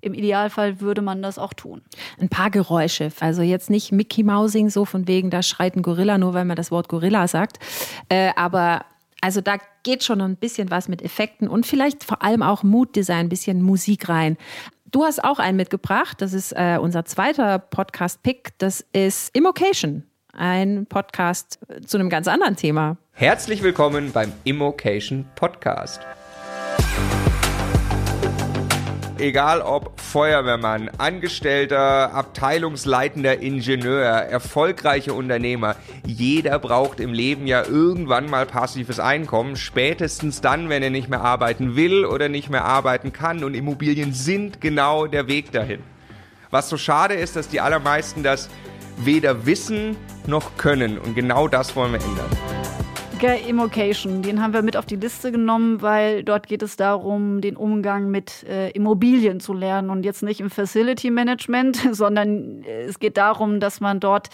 im 0.00 0.14
Idealfall 0.14 0.80
würde 0.80 1.02
man 1.02 1.22
das 1.22 1.38
auch 1.38 1.52
tun. 1.52 1.82
Ein 2.20 2.28
paar 2.28 2.50
Geräusche. 2.50 3.10
Also 3.20 3.42
jetzt 3.42 3.70
nicht 3.70 3.92
Mickey 3.92 4.22
Mousing, 4.22 4.70
so 4.70 4.84
von 4.84 5.06
wegen, 5.06 5.30
da 5.30 5.42
schreit 5.42 5.76
ein 5.76 5.82
Gorilla, 5.82 6.18
nur 6.18 6.34
weil 6.34 6.44
man 6.44 6.56
das 6.56 6.70
Wort 6.70 6.88
Gorilla 6.88 7.28
sagt. 7.28 7.58
Äh, 8.08 8.30
aber 8.36 8.84
also 9.20 9.40
da 9.40 9.56
geht 9.82 10.02
schon 10.04 10.20
ein 10.20 10.36
bisschen 10.36 10.70
was 10.70 10.88
mit 10.88 11.02
Effekten 11.02 11.48
und 11.48 11.66
vielleicht 11.66 12.04
vor 12.04 12.22
allem 12.22 12.42
auch 12.42 12.62
Mooddesign, 12.62 13.26
ein 13.26 13.28
bisschen 13.28 13.62
Musik 13.62 14.08
rein. 14.08 14.36
Du 14.90 15.04
hast 15.04 15.24
auch 15.24 15.38
einen 15.38 15.56
mitgebracht. 15.56 16.20
Das 16.20 16.34
ist 16.34 16.52
äh, 16.52 16.78
unser 16.80 17.04
zweiter 17.04 17.58
Podcast-Pick. 17.58 18.58
Das 18.58 18.84
ist 18.92 19.34
Immocation 19.34 20.04
ein 20.32 20.86
Podcast 20.86 21.58
zu 21.86 21.98
einem 21.98 22.08
ganz 22.08 22.26
anderen 22.26 22.56
Thema. 22.56 22.96
Herzlich 23.12 23.62
willkommen 23.62 24.12
beim 24.12 24.32
Immocation 24.44 25.26
Podcast. 25.34 26.00
Egal 29.18 29.60
ob 29.60 30.00
Feuerwehrmann, 30.00 30.90
Angestellter, 30.98 32.12
abteilungsleitender 32.12 33.40
Ingenieur, 33.40 34.02
erfolgreicher 34.02 35.14
Unternehmer, 35.14 35.76
jeder 36.04 36.58
braucht 36.58 36.98
im 36.98 37.12
Leben 37.12 37.46
ja 37.46 37.62
irgendwann 37.62 38.28
mal 38.28 38.46
passives 38.46 38.98
Einkommen, 38.98 39.54
spätestens 39.54 40.40
dann, 40.40 40.70
wenn 40.70 40.82
er 40.82 40.90
nicht 40.90 41.08
mehr 41.08 41.20
arbeiten 41.20 41.76
will 41.76 42.04
oder 42.04 42.28
nicht 42.28 42.50
mehr 42.50 42.64
arbeiten 42.64 43.12
kann. 43.12 43.44
Und 43.44 43.54
Immobilien 43.54 44.12
sind 44.12 44.60
genau 44.60 45.06
der 45.06 45.28
Weg 45.28 45.52
dahin. 45.52 45.84
Was 46.50 46.68
so 46.68 46.76
schade 46.76 47.14
ist, 47.14 47.36
dass 47.36 47.48
die 47.48 47.60
allermeisten 47.60 48.22
das 48.24 48.50
weder 49.04 49.46
wissen 49.46 49.96
noch 50.26 50.56
können. 50.56 50.98
Und 50.98 51.14
genau 51.14 51.48
das 51.48 51.74
wollen 51.76 51.92
wir 51.92 52.00
ändern. 52.00 52.30
Immocation, 53.46 54.22
den 54.22 54.42
haben 54.42 54.52
wir 54.52 54.62
mit 54.62 54.76
auf 54.76 54.84
die 54.84 54.96
Liste 54.96 55.30
genommen, 55.30 55.80
weil 55.80 56.24
dort 56.24 56.48
geht 56.48 56.60
es 56.60 56.74
darum, 56.74 57.40
den 57.40 57.56
Umgang 57.56 58.10
mit 58.10 58.42
äh, 58.48 58.70
Immobilien 58.70 59.38
zu 59.38 59.52
lernen 59.52 59.90
und 59.90 60.04
jetzt 60.04 60.24
nicht 60.24 60.40
im 60.40 60.50
Facility 60.50 61.10
Management, 61.10 61.76
sondern 61.92 62.64
äh, 62.64 62.82
es 62.82 62.98
geht 62.98 63.16
darum, 63.16 63.60
dass 63.60 63.80
man 63.80 64.00
dort 64.00 64.28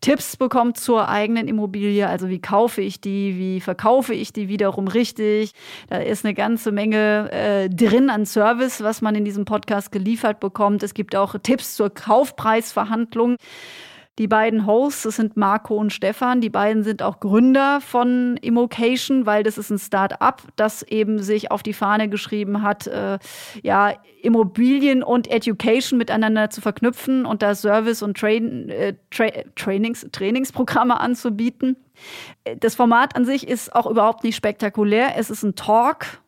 Tipps 0.00 0.36
bekommt 0.36 0.78
zur 0.78 1.08
eigenen 1.08 1.46
Immobilie. 1.46 2.08
Also 2.08 2.28
wie 2.30 2.40
kaufe 2.40 2.80
ich 2.80 3.00
die, 3.00 3.38
wie 3.38 3.60
verkaufe 3.60 4.14
ich 4.14 4.32
die 4.32 4.48
wiederum 4.48 4.88
richtig. 4.88 5.52
Da 5.90 5.98
ist 5.98 6.24
eine 6.24 6.34
ganze 6.34 6.72
Menge 6.72 7.30
äh, 7.30 7.68
drin 7.68 8.08
an 8.08 8.24
Service, 8.24 8.82
was 8.82 9.02
man 9.02 9.14
in 9.14 9.24
diesem 9.24 9.44
Podcast 9.44 9.92
geliefert 9.92 10.40
bekommt. 10.40 10.82
Es 10.82 10.94
gibt 10.94 11.14
auch 11.14 11.36
Tipps 11.42 11.76
zur 11.76 11.90
Kaufpreisverhandlung. 11.90 13.36
Die 14.18 14.28
beiden 14.28 14.66
Hosts, 14.66 15.04
das 15.04 15.16
sind 15.16 15.38
Marco 15.38 15.74
und 15.74 15.90
Stefan, 15.90 16.42
die 16.42 16.50
beiden 16.50 16.82
sind 16.82 17.02
auch 17.02 17.18
Gründer 17.18 17.80
von 17.80 18.36
Immocation, 18.42 19.24
weil 19.24 19.42
das 19.42 19.56
ist 19.56 19.70
ein 19.70 19.78
Start-up, 19.78 20.42
das 20.56 20.82
eben 20.82 21.18
sich 21.22 21.50
auf 21.50 21.62
die 21.62 21.72
Fahne 21.72 22.10
geschrieben 22.10 22.60
hat, 22.60 22.86
äh, 22.86 23.18
ja, 23.62 23.94
Immobilien 24.20 25.02
und 25.02 25.30
Education 25.30 25.98
miteinander 25.98 26.50
zu 26.50 26.60
verknüpfen 26.60 27.24
und 27.24 27.40
da 27.40 27.54
Service- 27.54 28.02
und 28.02 28.18
Train, 28.18 28.68
äh, 28.68 28.94
Tra 29.10 29.28
Trainings, 29.56 30.06
Trainingsprogramme 30.12 31.00
anzubieten. 31.00 31.76
Das 32.60 32.74
Format 32.74 33.16
an 33.16 33.24
sich 33.24 33.48
ist 33.48 33.74
auch 33.74 33.86
überhaupt 33.86 34.24
nicht 34.24 34.36
spektakulär. 34.36 35.16
Es 35.16 35.30
ist 35.30 35.42
ein 35.42 35.54
Talk 35.54 36.20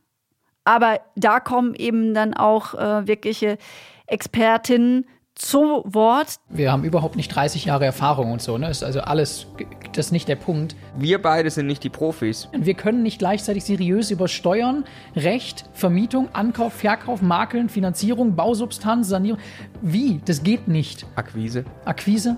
Aber 0.65 1.01
da 1.17 1.41
kommen 1.41 1.75
eben 1.75 2.15
dann 2.15 2.33
auch 2.33 2.75
äh, 2.75 3.07
wirkliche 3.07 3.59
Expertinnen 4.07 5.07
zu 5.35 5.83
Wort. 5.85 6.37
Wir 6.49 6.71
haben 6.71 6.85
überhaupt 6.85 7.17
nicht 7.17 7.29
30 7.29 7.65
Jahre 7.65 7.85
Erfahrung 7.85 8.33
und 8.33 8.41
so, 8.41 8.57
ne? 8.57 8.71
Ist 8.71 8.85
also 8.85 9.01
alles, 9.01 9.47
das 9.93 10.07
ist 10.07 10.13
nicht 10.13 10.29
der 10.29 10.37
Punkt. 10.37 10.77
Wir 10.97 11.21
beide 11.21 11.51
sind 11.51 11.67
nicht 11.67 11.83
die 11.83 11.89
Profis. 11.91 12.49
Wir 12.53 12.75
können 12.75 13.03
nicht 13.03 13.19
gleichzeitig 13.19 13.65
seriös 13.65 14.11
über 14.13 14.29
Steuern, 14.29 14.85
Recht, 15.17 15.65
Vermietung, 15.73 16.29
Ankauf, 16.33 16.75
Verkauf, 16.75 17.21
Makeln, 17.21 17.69
Finanzierung, 17.69 18.37
Bausubstanz, 18.37 19.09
Sanierung. 19.09 19.41
Wie? 19.83 20.21
Das 20.25 20.45
geht 20.45 20.69
nicht. 20.69 21.05
Akquise. 21.17 21.65
Akquise? 21.85 22.37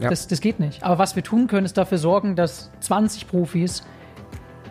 Ja. 0.00 0.10
Das, 0.10 0.26
das 0.26 0.40
geht 0.40 0.58
nicht. 0.58 0.82
Aber 0.82 0.98
was 0.98 1.14
wir 1.14 1.22
tun 1.22 1.46
können, 1.46 1.64
ist 1.64 1.78
dafür 1.78 1.98
sorgen, 1.98 2.34
dass 2.34 2.70
20 2.80 3.28
Profis, 3.28 3.84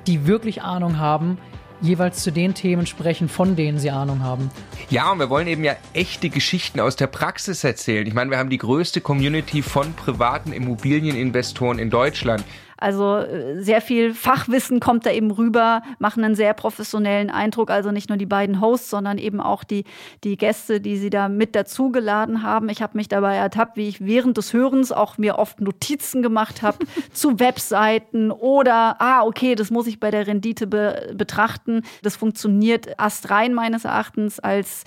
die 0.08 0.28
wirklich 0.28 0.62
Ahnung 0.62 1.00
haben, 1.00 1.38
jeweils 1.82 2.24
zu 2.24 2.32
den 2.32 2.54
Themen 2.54 2.86
sprechen, 2.86 3.30
von 3.30 3.56
denen 3.56 3.80
sie 3.80 3.92
Ahnung 3.92 4.24
haben. 4.24 4.50
Ja, 4.90 5.12
und 5.12 5.20
wir 5.20 5.30
wollen 5.30 5.48
eben 5.48 5.64
ja 5.64 5.76
echte 5.94 6.30
Geschichten 6.30 6.80
aus 6.80 6.96
der 6.96 7.08
Praxis 7.08 7.64
erzählen. 7.64 8.06
Ich 8.08 8.14
meine, 8.14 8.32
wir 8.32 8.38
haben 8.38 8.50
die 8.50 8.58
größte 8.58 9.02
Community 9.02 9.62
von 9.62 9.94
privaten 9.94 10.52
Immobilieninvestoren 10.54 11.80
in 11.80 11.90
Deutschland. 11.90 12.44
Also 12.78 13.18
äh, 13.18 13.62
sehr 13.62 13.82
viel 13.82 14.14
Fachwissen 14.14 14.80
kommt 14.80 15.06
da 15.06 15.12
eben 15.12 15.32
rüber, 15.32 15.82
machen 16.00 16.24
einen 16.24 16.36
sehr 16.36 16.54
professionellen 16.54 17.30
Eindruck. 17.30 17.72
Also 17.72 17.92
nicht 17.92 18.10
nur 18.10 18.18
die 18.18 18.26
beiden 18.26 18.62
Hosts, 18.62 18.90
sondern 18.90 19.18
eben 19.18 19.40
auch 19.40 19.64
die, 19.64 19.86
die 20.24 20.38
Gäste, 20.38 20.82
die 20.82 20.98
sie 20.98 21.10
da 21.10 21.30
mit 21.30 21.56
dazugeladen 21.56 22.44
haben. 22.44 22.70
Ich 22.70 22.82
habe 22.82 22.98
mich 22.98 23.08
dabei 23.08 23.36
ertappt, 23.36 23.78
wie 23.78 23.88
ich 23.88 24.06
während 24.06 24.38
des 24.38 24.54
Hörens 24.54 24.92
auch 24.92 25.18
mir 25.18 25.38
oft 25.40 25.62
Notizen 25.62 26.22
gemacht 26.22 26.62
habe 26.62 26.80
zu 27.14 27.40
Webseiten 27.40 28.32
oder, 28.32 28.98
ah, 29.00 29.24
okay, 29.24 29.56
das 29.56 29.72
muss 29.72 29.88
ich 29.88 30.00
bei 30.00 30.12
der 30.12 30.28
Rendite 30.28 30.68
be 30.68 31.14
betrachten. 31.16 31.82
Das 32.04 32.16
funktioniert 32.16 33.00
astrein 33.00 33.54
meines 33.54 33.86
Erachtens 33.86 34.40
als 34.40 34.84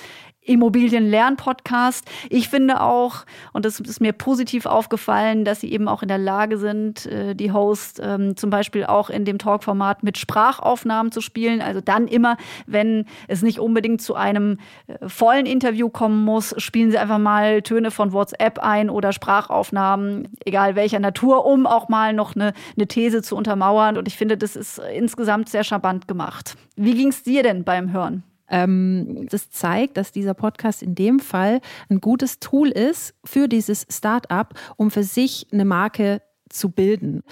Immobilienlern-Podcast. 0.48 2.04
Ich 2.30 2.48
finde 2.48 2.80
auch, 2.80 3.24
und 3.52 3.64
das 3.64 3.80
ist 3.80 4.00
mir 4.00 4.12
positiv 4.12 4.66
aufgefallen, 4.66 5.44
dass 5.44 5.60
sie 5.60 5.70
eben 5.72 5.88
auch 5.88 6.02
in 6.02 6.08
der 6.08 6.18
Lage 6.18 6.58
sind, 6.58 7.06
äh, 7.06 7.34
die 7.34 7.52
Host 7.52 8.00
ähm, 8.02 8.36
zum 8.36 8.50
Beispiel 8.50 8.84
auch 8.84 9.10
in 9.10 9.24
dem 9.24 9.38
Talkformat 9.38 10.02
mit 10.02 10.18
Sprachaufnahmen 10.18 11.12
zu 11.12 11.20
spielen. 11.20 11.60
Also 11.60 11.80
dann 11.80 12.08
immer, 12.08 12.36
wenn 12.66 13.04
es 13.28 13.42
nicht 13.42 13.60
unbedingt 13.60 14.00
zu 14.00 14.14
einem 14.14 14.58
äh, 14.86 15.08
vollen 15.08 15.46
Interview 15.46 15.88
kommen 15.88 16.24
muss, 16.24 16.54
spielen 16.58 16.90
sie 16.90 16.98
einfach 16.98 17.18
mal 17.18 17.62
Töne 17.62 17.90
von 17.90 18.12
WhatsApp 18.12 18.58
ein 18.58 18.90
oder 18.90 19.12
Sprachaufnahmen, 19.12 20.28
egal 20.44 20.74
welcher 20.74 21.00
Natur, 21.00 21.44
um 21.44 21.66
auch 21.66 21.88
mal 21.88 22.12
noch 22.12 22.34
eine, 22.34 22.52
eine 22.76 22.86
These 22.86 23.22
zu 23.22 23.36
untermauern. 23.36 23.96
Und 23.96 24.08
ich 24.08 24.16
finde, 24.16 24.36
das 24.36 24.56
ist 24.56 24.80
insgesamt 24.94 25.48
sehr 25.48 25.64
charmant 25.64 26.08
gemacht. 26.08 26.56
Wie 26.76 26.94
ging 26.94 27.08
es 27.08 27.22
dir 27.22 27.42
denn 27.42 27.64
beim 27.64 27.92
Hören? 27.92 28.22
Ähm, 28.50 29.26
das 29.30 29.50
zeigt, 29.50 29.96
dass 29.96 30.12
dieser 30.12 30.34
Podcast 30.34 30.82
in 30.82 30.94
dem 30.94 31.20
Fall 31.20 31.60
ein 31.88 32.00
gutes 32.00 32.40
Tool 32.40 32.68
ist 32.68 33.14
für 33.24 33.48
dieses 33.48 33.86
Startup, 33.90 34.52
um 34.76 34.90
für 34.90 35.02
sich 35.04 35.46
eine 35.52 35.64
Marke 35.64 36.22
zu 36.48 36.70
bilden, 36.70 37.22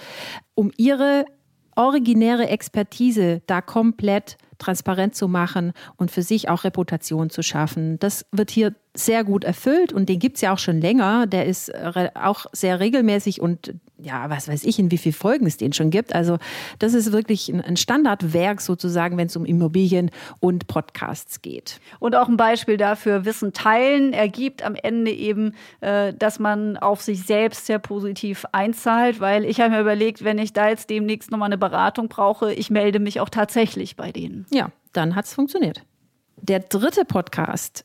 um 0.53 0.71
ihre 0.77 1.25
originäre 1.75 2.47
Expertise 2.49 3.41
da 3.45 3.61
komplett 3.61 4.37
transparent 4.57 5.15
zu 5.15 5.27
machen 5.27 5.73
und 5.97 6.09
für 6.09 6.23
sich 6.23 6.49
auch 6.49 6.63
Reputation 6.63 7.29
zu 7.29 7.43
schaffen. 7.43 7.99
Das 7.99 8.25
wird 8.31 8.49
hier 8.49 8.75
sehr 8.97 9.23
gut 9.23 9.43
erfüllt 9.43 9.93
und 9.93 10.09
den 10.09 10.19
gibt 10.19 10.37
es 10.37 10.41
ja 10.41 10.53
auch 10.53 10.59
schon 10.59 10.81
länger. 10.81 11.27
Der 11.27 11.45
ist 11.45 11.71
auch 12.15 12.47
sehr 12.51 12.79
regelmäßig 12.79 13.41
und 13.41 13.75
ja, 13.99 14.29
was 14.29 14.47
weiß 14.47 14.63
ich, 14.63 14.79
in 14.79 14.91
wie 14.91 14.97
vielen 14.97 15.13
Folgen 15.13 15.45
es 15.45 15.57
den 15.57 15.73
schon 15.73 15.89
gibt. 15.89 16.13
Also 16.13 16.37
das 16.79 16.93
ist 16.93 17.11
wirklich 17.11 17.49
ein 17.49 17.77
Standardwerk 17.77 18.61
sozusagen, 18.61 19.17
wenn 19.17 19.27
es 19.27 19.35
um 19.35 19.45
Immobilien 19.45 20.11
und 20.39 20.67
Podcasts 20.67 21.41
geht. 21.41 21.79
Und 21.99 22.15
auch 22.15 22.27
ein 22.27 22.37
Beispiel 22.37 22.77
dafür, 22.77 23.25
Wissen 23.25 23.53
teilen 23.53 24.13
ergibt 24.13 24.63
am 24.63 24.75
Ende 24.75 25.11
eben, 25.11 25.53
äh, 25.81 26.13
dass 26.13 26.39
man 26.39 26.77
auf 26.77 27.01
sich 27.01 27.23
selbst 27.23 27.65
sehr 27.65 27.79
positiv 27.79 28.45
einzahlt, 28.51 29.19
weil 29.19 29.45
ich 29.45 29.59
habe 29.59 29.71
mir 29.71 29.81
überlegt, 29.81 30.23
wenn 30.23 30.37
ich 30.37 30.53
da 30.53 30.69
jetzt 30.69 30.89
demnächst 30.89 31.31
nochmal 31.31 31.47
eine 31.47 31.57
Beratung 31.57 32.07
brauche, 32.07 32.53
ich 32.53 32.69
melde 32.69 32.99
mich 32.99 33.19
auch 33.19 33.29
tatsächlich 33.29 33.95
bei 33.95 34.11
denen. 34.11 34.45
Ja, 34.51 34.71
dann 34.93 35.15
hat 35.15 35.25
es 35.25 35.33
funktioniert. 35.33 35.83
Der 36.41 36.59
dritte 36.59 37.03
Podcast 37.03 37.83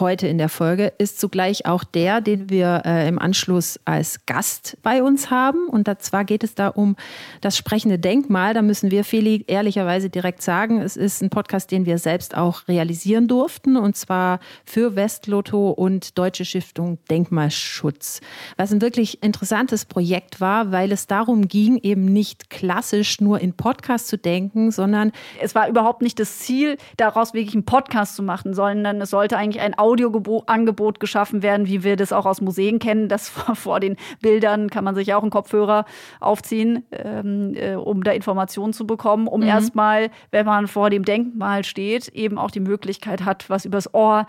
heute 0.00 0.26
in 0.26 0.38
der 0.38 0.48
Folge 0.48 0.92
ist 0.98 1.20
zugleich 1.20 1.66
auch 1.66 1.84
der, 1.84 2.20
den 2.20 2.50
wir 2.50 2.82
äh, 2.84 3.08
im 3.08 3.18
Anschluss 3.18 3.78
als 3.84 4.26
Gast 4.26 4.76
bei 4.82 5.02
uns 5.02 5.30
haben. 5.30 5.66
Und 5.68 5.88
zwar 6.02 6.24
geht 6.24 6.44
es 6.44 6.54
da 6.54 6.68
um 6.68 6.96
das 7.40 7.56
sprechende 7.56 7.98
Denkmal. 7.98 8.54
Da 8.54 8.62
müssen 8.62 8.90
wir 8.90 9.04
Feli 9.04 9.44
ehrlicherweise 9.46 10.10
direkt 10.10 10.42
sagen, 10.42 10.80
es 10.80 10.96
ist 10.96 11.22
ein 11.22 11.30
Podcast, 11.30 11.70
den 11.70 11.86
wir 11.86 11.98
selbst 11.98 12.36
auch 12.36 12.68
realisieren 12.68 13.28
durften. 13.28 13.76
Und 13.76 13.96
zwar 13.96 14.40
für 14.64 14.96
Westlotto 14.96 15.70
und 15.70 16.18
Deutsche 16.18 16.44
Stiftung 16.44 16.98
Denkmalschutz. 17.10 18.20
Was 18.56 18.72
ein 18.72 18.80
wirklich 18.80 19.22
interessantes 19.22 19.84
Projekt 19.84 20.40
war, 20.40 20.72
weil 20.72 20.92
es 20.92 21.06
darum 21.06 21.48
ging, 21.48 21.78
eben 21.82 22.04
nicht 22.04 22.50
klassisch 22.50 23.20
nur 23.20 23.40
in 23.40 23.52
Podcast 23.54 24.08
zu 24.08 24.18
denken, 24.18 24.70
sondern 24.70 25.12
es 25.40 25.54
war 25.54 25.68
überhaupt 25.68 26.02
nicht 26.02 26.18
das 26.18 26.38
Ziel, 26.40 26.76
daraus 26.96 27.34
wirklich 27.34 27.54
einen 27.54 27.64
Podcast 27.64 28.16
zu 28.16 28.22
machen, 28.22 28.54
sondern 28.54 29.00
es 29.00 29.10
sollte 29.10 29.36
eigentlich 29.36 29.62
ein 29.62 29.74
Audioangebot 29.84 30.98
geschaffen 30.98 31.42
werden, 31.42 31.66
wie 31.66 31.84
wir 31.84 31.96
das 31.96 32.12
auch 32.12 32.26
aus 32.26 32.40
Museen 32.40 32.78
kennen, 32.78 33.08
dass 33.08 33.28
vor 33.54 33.80
den 33.80 33.96
Bildern 34.20 34.70
kann 34.70 34.84
man 34.84 34.94
sich 34.94 35.12
auch 35.14 35.22
einen 35.22 35.30
Kopfhörer 35.30 35.84
aufziehen, 36.20 36.84
ähm, 36.90 37.54
äh, 37.54 37.74
um 37.74 38.02
da 38.02 38.12
Informationen 38.12 38.72
zu 38.72 38.86
bekommen, 38.86 39.28
um 39.28 39.40
mhm. 39.40 39.48
erstmal, 39.48 40.10
wenn 40.30 40.46
man 40.46 40.66
vor 40.66 40.90
dem 40.90 41.04
Denkmal 41.04 41.64
steht, 41.64 42.08
eben 42.08 42.38
auch 42.38 42.50
die 42.50 42.60
Möglichkeit 42.60 43.24
hat, 43.24 43.50
was 43.50 43.64
übers 43.64 43.92
Ohr 43.92 44.26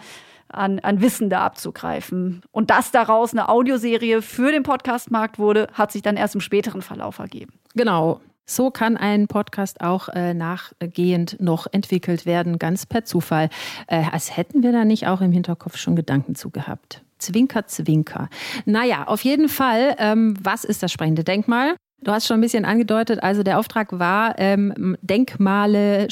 an, 0.49 0.79
an 0.79 1.01
Wissen 1.01 1.29
da 1.29 1.45
abzugreifen. 1.45 2.41
Und 2.51 2.69
dass 2.69 2.91
daraus 2.91 3.31
eine 3.31 3.49
Audioserie 3.49 4.21
für 4.21 4.51
den 4.51 4.63
Podcastmarkt 4.63 5.39
wurde, 5.39 5.67
hat 5.73 5.91
sich 5.91 6.01
dann 6.01 6.17
erst 6.17 6.35
im 6.35 6.41
späteren 6.41 6.81
Verlauf 6.81 7.19
ergeben. 7.19 7.53
Genau. 7.73 8.19
So 8.45 8.69
kann 8.69 8.95
ein 8.97 9.27
Podcast 9.27 9.81
auch 9.81 10.09
äh, 10.09 10.33
nachgehend 10.33 11.37
noch 11.39 11.67
entwickelt 11.71 12.25
werden, 12.25 12.59
ganz 12.59 12.85
per 12.85 13.03
Zufall. 13.03 13.49
Äh, 13.87 14.03
als 14.11 14.37
hätten 14.37 14.63
wir 14.63 14.71
da 14.71 14.85
nicht 14.85 15.07
auch 15.07 15.21
im 15.21 15.31
Hinterkopf 15.31 15.77
schon 15.77 15.95
Gedanken 15.95 16.35
zu 16.35 16.51
gehabt. 16.51 17.03
Zwinker, 17.17 17.65
zwinker. 17.65 18.29
Naja, 18.65 19.07
auf 19.07 19.23
jeden 19.23 19.49
Fall, 19.49 19.95
ähm, 19.97 20.35
was 20.41 20.63
ist 20.63 20.83
das 20.83 20.91
sprechende 20.91 21.23
Denkmal? 21.23 21.75
Du 22.01 22.11
hast 22.11 22.27
schon 22.27 22.37
ein 22.37 22.41
bisschen 22.41 22.65
angedeutet, 22.65 23.23
also 23.23 23.41
der 23.41 23.57
Auftrag 23.57 23.97
war, 23.97 24.35
ähm, 24.37 24.95
Denkmale 25.01 26.07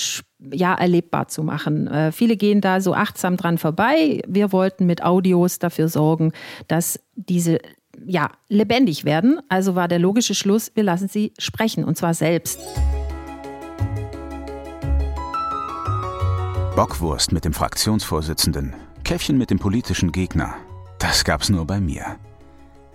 ja, 0.52 0.74
erlebbar 0.74 1.28
zu 1.28 1.44
machen. 1.44 1.88
Äh, 1.88 2.12
viele 2.12 2.36
gehen 2.36 2.62
da 2.62 2.82
so 2.82 2.96
achtsam 2.96 3.38
dran 3.38 3.58
vorbei. 3.58 4.22
Wir 4.28 4.52
wollten 4.52 4.86
mit 4.86 5.04
Audios 5.04 5.60
dafür 5.60 5.90
sorgen, 5.90 6.32
dass 6.68 7.00
diese 7.16 7.60
ja, 8.06 8.32
lebendig 8.50 9.06
werden. 9.06 9.40
Also 9.50 9.76
war 9.76 9.88
der 9.88 10.00
logische 10.00 10.36
Schluss, 10.36 10.72
wir 10.76 10.84
lassen 10.84 11.08
sie 11.08 11.34
sprechen 11.38 11.84
und 11.84 11.98
zwar 11.98 12.14
selbst. 12.14 12.60
Bockwurst 16.76 17.32
mit 17.32 17.46
dem 17.46 17.54
Fraktionsvorsitzenden, 17.54 18.74
Käffchen 19.04 19.38
mit 19.38 19.52
dem 19.52 19.60
politischen 19.60 20.12
Gegner. 20.12 20.56
Das 20.98 21.24
gab's 21.24 21.50
nur 21.50 21.66
bei 21.66 21.80
mir. 21.80 22.18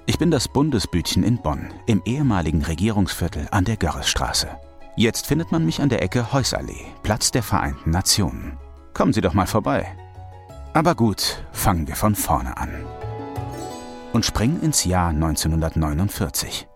Ich 0.07 0.19
bin 0.19 0.31
das 0.31 0.49
Bundesbütchen 0.49 1.23
in 1.23 1.41
Bonn, 1.41 1.73
im 1.87 2.03
ehemaligen 2.05 2.63
Regierungsviertel 2.63 3.47
an 3.51 3.65
der 3.65 3.77
Görresstraße. 3.77 4.49
Jetzt 4.97 5.27
findet 5.27 5.53
man 5.53 5.65
mich 5.65 5.81
an 5.81 5.91
der 5.91 6.03
Ecke 6.03 6.33
Heussallee, 6.33 6.87
Platz 7.03 7.31
der 7.31 7.43
Vereinten 7.43 7.91
Nationen. 7.91 8.59
Kommen 8.95 9.13
Sie 9.13 9.21
doch 9.21 9.35
mal 9.35 9.47
vorbei. 9.47 9.87
Aber 10.73 10.95
gut, 10.95 11.45
fangen 11.53 11.87
wir 11.87 11.95
von 11.95 12.15
vorne 12.15 12.57
an 12.57 12.85
und 14.19 14.25
springen 14.25 14.61
ins 14.63 14.85
Jahr 14.85 15.11
1949. 15.11 16.67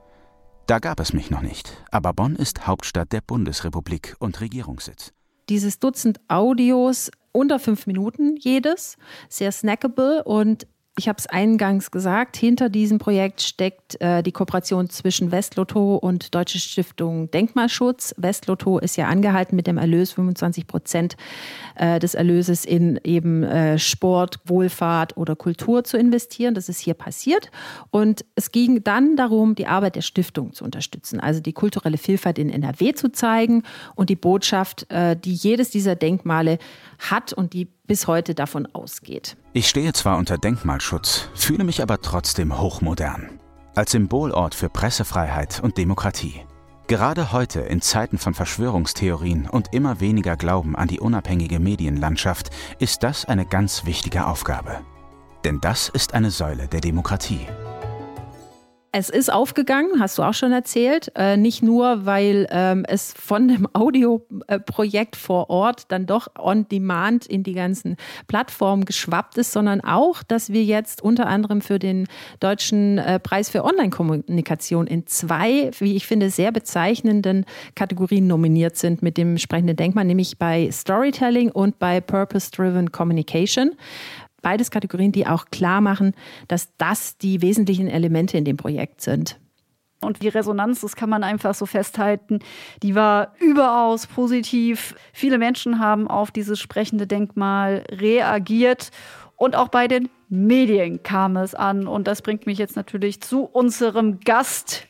Da 0.68 0.78
gab 0.78 1.00
es 1.00 1.12
mich 1.12 1.28
noch 1.28 1.42
nicht, 1.42 1.76
aber 1.90 2.12
Bonn 2.12 2.37
ist 2.37 2.68
Hauptstadt 2.68 3.11
der 3.11 3.20
Bundesrepublik 3.20 4.14
und 4.20 4.40
Regierungssitz. 4.40 5.11
Dieses 5.49 5.80
Dutzend 5.80 6.20
Audios, 6.28 7.11
unter 7.32 7.58
fünf 7.58 7.88
Minuten 7.88 8.37
jedes, 8.37 8.96
sehr 9.28 9.50
snackable 9.50 10.22
und 10.22 10.68
ich 10.99 11.08
habe 11.08 11.18
es 11.18 11.26
eingangs 11.26 11.90
gesagt, 11.90 12.37
hinter 12.37 12.68
diesem 12.68 12.99
Projekt 12.99 13.40
steckt 13.40 13.99
äh, 14.02 14.22
die 14.22 14.30
Kooperation 14.30 14.90
zwischen 14.90 15.32
Westlotto 15.32 15.96
und 15.96 16.34
Deutsche 16.34 16.58
Stiftung 16.58 17.30
Denkmalschutz. 17.30 18.14
Westlotto 18.18 18.78
ist 18.78 18.99
ja 18.99 19.08
angehalten, 19.08 19.56
mit 19.56 19.66
dem 19.66 19.78
Erlös 19.78 20.12
25 20.12 20.66
Prozent 20.66 21.16
äh, 21.76 21.99
des 21.99 22.12
Erlöses 22.12 22.66
in 22.66 23.00
eben 23.04 23.42
äh, 23.42 23.78
Sport, 23.78 24.40
Wohlfahrt 24.44 25.16
oder 25.16 25.34
Kultur 25.34 25.82
zu 25.82 25.96
investieren. 25.96 26.54
Das 26.54 26.68
ist 26.68 26.80
hier 26.80 26.94
passiert. 26.94 27.50
Und 27.90 28.26
es 28.34 28.52
ging 28.52 28.84
dann 28.84 29.16
darum, 29.16 29.54
die 29.54 29.66
Arbeit 29.66 29.96
der 29.96 30.02
Stiftung 30.02 30.52
zu 30.52 30.62
unterstützen, 30.62 31.20
also 31.20 31.40
die 31.40 31.54
kulturelle 31.54 31.96
Vielfalt 31.96 32.38
in 32.38 32.50
NRW 32.50 32.92
zu 32.92 33.11
zeigen 33.11 33.62
und 33.94 34.11
die 34.11 34.16
Botschaft, 34.16 34.90
äh, 34.90 35.16
die 35.16 35.32
jedes 35.32 35.70
dieser 35.70 35.96
Denkmale 35.96 36.58
hat 36.99 37.32
und 37.32 37.54
die 37.54 37.68
bis 37.86 38.06
heute 38.06 38.34
davon 38.34 38.66
ausgeht. 38.72 39.36
Ich 39.52 39.68
stehe 39.68 39.92
zwar 39.92 40.18
unter 40.18 40.38
Denkmalschutz, 40.38 41.28
fühle 41.34 41.64
mich 41.64 41.82
aber 41.82 42.00
trotzdem 42.00 42.58
hochmodern. 42.58 43.40
Als 43.74 43.92
Symbolort 43.92 44.54
für 44.54 44.68
Pressefreiheit 44.68 45.60
und 45.62 45.78
Demokratie. 45.78 46.42
Gerade 46.88 47.32
heute 47.32 47.60
in 47.60 47.80
Zeiten 47.80 48.18
von 48.18 48.34
Verschwörungstheorien 48.34 49.48
und 49.48 49.72
immer 49.72 50.00
weniger 50.00 50.36
Glauben 50.36 50.76
an 50.76 50.88
die 50.88 51.00
unabhängige 51.00 51.58
Medienlandschaft 51.58 52.50
ist 52.78 53.02
das 53.02 53.24
eine 53.24 53.46
ganz 53.46 53.86
wichtige 53.86 54.26
Aufgabe. 54.26 54.80
Denn 55.44 55.60
das 55.60 55.88
ist 55.88 56.12
eine 56.12 56.30
Säule 56.30 56.68
der 56.68 56.80
Demokratie. 56.80 57.46
Es 58.94 59.08
ist 59.08 59.32
aufgegangen, 59.32 60.00
hast 60.00 60.18
du 60.18 60.22
auch 60.22 60.34
schon 60.34 60.52
erzählt. 60.52 61.11
Äh, 61.14 61.38
nicht 61.38 61.62
nur, 61.62 62.04
weil 62.04 62.46
ähm, 62.50 62.84
es 62.87 63.14
von 63.14 63.49
dem 63.49 63.66
Audioprojekt 63.72 65.16
vor 65.16 65.49
Ort 65.49 65.84
dann 65.88 66.04
doch 66.04 66.28
on 66.38 66.68
demand 66.68 67.25
in 67.25 67.42
die 67.42 67.54
ganzen 67.54 67.96
Plattformen 68.28 68.84
geschwappt 68.84 69.38
ist, 69.38 69.52
sondern 69.52 69.80
auch, 69.80 70.22
dass 70.22 70.52
wir 70.52 70.62
jetzt 70.62 71.02
unter 71.02 71.26
anderem 71.26 71.62
für 71.62 71.78
den 71.78 72.06
Deutschen 72.38 72.99
äh, 72.99 73.18
Preis 73.18 73.49
für 73.49 73.64
Online-Kommunikation 73.64 74.87
in 74.87 75.06
zwei, 75.06 75.70
wie 75.78 75.96
ich 75.96 76.06
finde, 76.06 76.28
sehr 76.28 76.52
bezeichnenden 76.52 77.46
Kategorien 77.75 78.26
nominiert 78.26 78.76
sind 78.76 79.00
mit 79.00 79.16
dem 79.16 79.38
sprechenden 79.38 79.76
Denkmal, 79.76 80.04
nämlich 80.04 80.37
bei 80.37 80.68
Storytelling 80.70 81.50
und 81.50 81.78
bei 81.78 82.02
Purpose-Driven 82.02 82.92
Communication. 82.92 83.70
Beides 84.42 84.70
Kategorien, 84.70 85.12
die 85.12 85.26
auch 85.26 85.46
klar 85.46 85.80
machen, 85.80 86.14
dass 86.49 86.76
das 86.76 87.16
die 87.16 87.42
wesentlichen 87.42 87.88
Elemente 87.88 88.37
in 88.37 88.44
dem 88.44 88.56
Projekt 88.56 89.00
sind. 89.00 89.38
Und 90.00 90.22
die 90.22 90.28
Resonanz, 90.28 90.80
das 90.80 90.96
kann 90.96 91.08
man 91.08 91.22
einfach 91.22 91.54
so 91.54 91.64
festhalten, 91.64 92.40
die 92.82 92.94
war 92.94 93.34
überaus 93.38 94.06
positiv. 94.08 94.94
Viele 95.12 95.38
Menschen 95.38 95.78
haben 95.78 96.08
auf 96.08 96.32
dieses 96.32 96.58
sprechende 96.58 97.06
Denkmal 97.06 97.84
reagiert. 97.88 98.90
Und 99.37 99.56
auch 99.56 99.68
bei 99.68 99.88
den 99.88 100.08
Medien 100.28 101.02
kam 101.02 101.37
es 101.37 101.54
an. 101.54 101.87
Und 101.87 102.08
das 102.08 102.22
bringt 102.22 102.46
mich 102.46 102.58
jetzt 102.58 102.76
natürlich 102.76 103.20
zu 103.20 103.44
unserem 103.44 104.20
Gast 104.20 104.87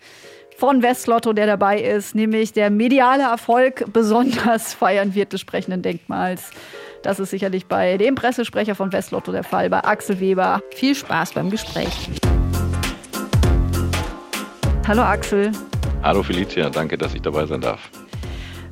von 0.56 0.82
Westlotto, 0.82 1.32
der 1.32 1.46
dabei 1.46 1.80
ist, 1.80 2.14
nämlich 2.14 2.52
der 2.52 2.70
mediale 2.70 3.24
Erfolg 3.24 3.92
besonders 3.92 4.74
feiern 4.74 5.14
wird 5.14 5.32
des 5.32 5.40
sprechenden 5.40 5.82
Denkmals. 5.82 6.50
Das 7.02 7.18
ist 7.18 7.30
sicherlich 7.30 7.66
bei 7.66 7.96
dem 7.96 8.14
Pressesprecher 8.14 8.76
von 8.76 8.92
Westlotto 8.92 9.32
der 9.32 9.42
Fall, 9.42 9.68
bei 9.68 9.82
Axel 9.82 10.20
Weber. 10.20 10.62
Viel 10.74 10.94
Spaß 10.94 11.32
beim 11.32 11.50
Gespräch. 11.50 12.10
Hallo 14.86 15.02
Axel. 15.02 15.50
Hallo 16.02 16.22
Felicia, 16.22 16.70
danke, 16.70 16.96
dass 16.96 17.14
ich 17.14 17.22
dabei 17.22 17.46
sein 17.46 17.60
darf. 17.60 17.90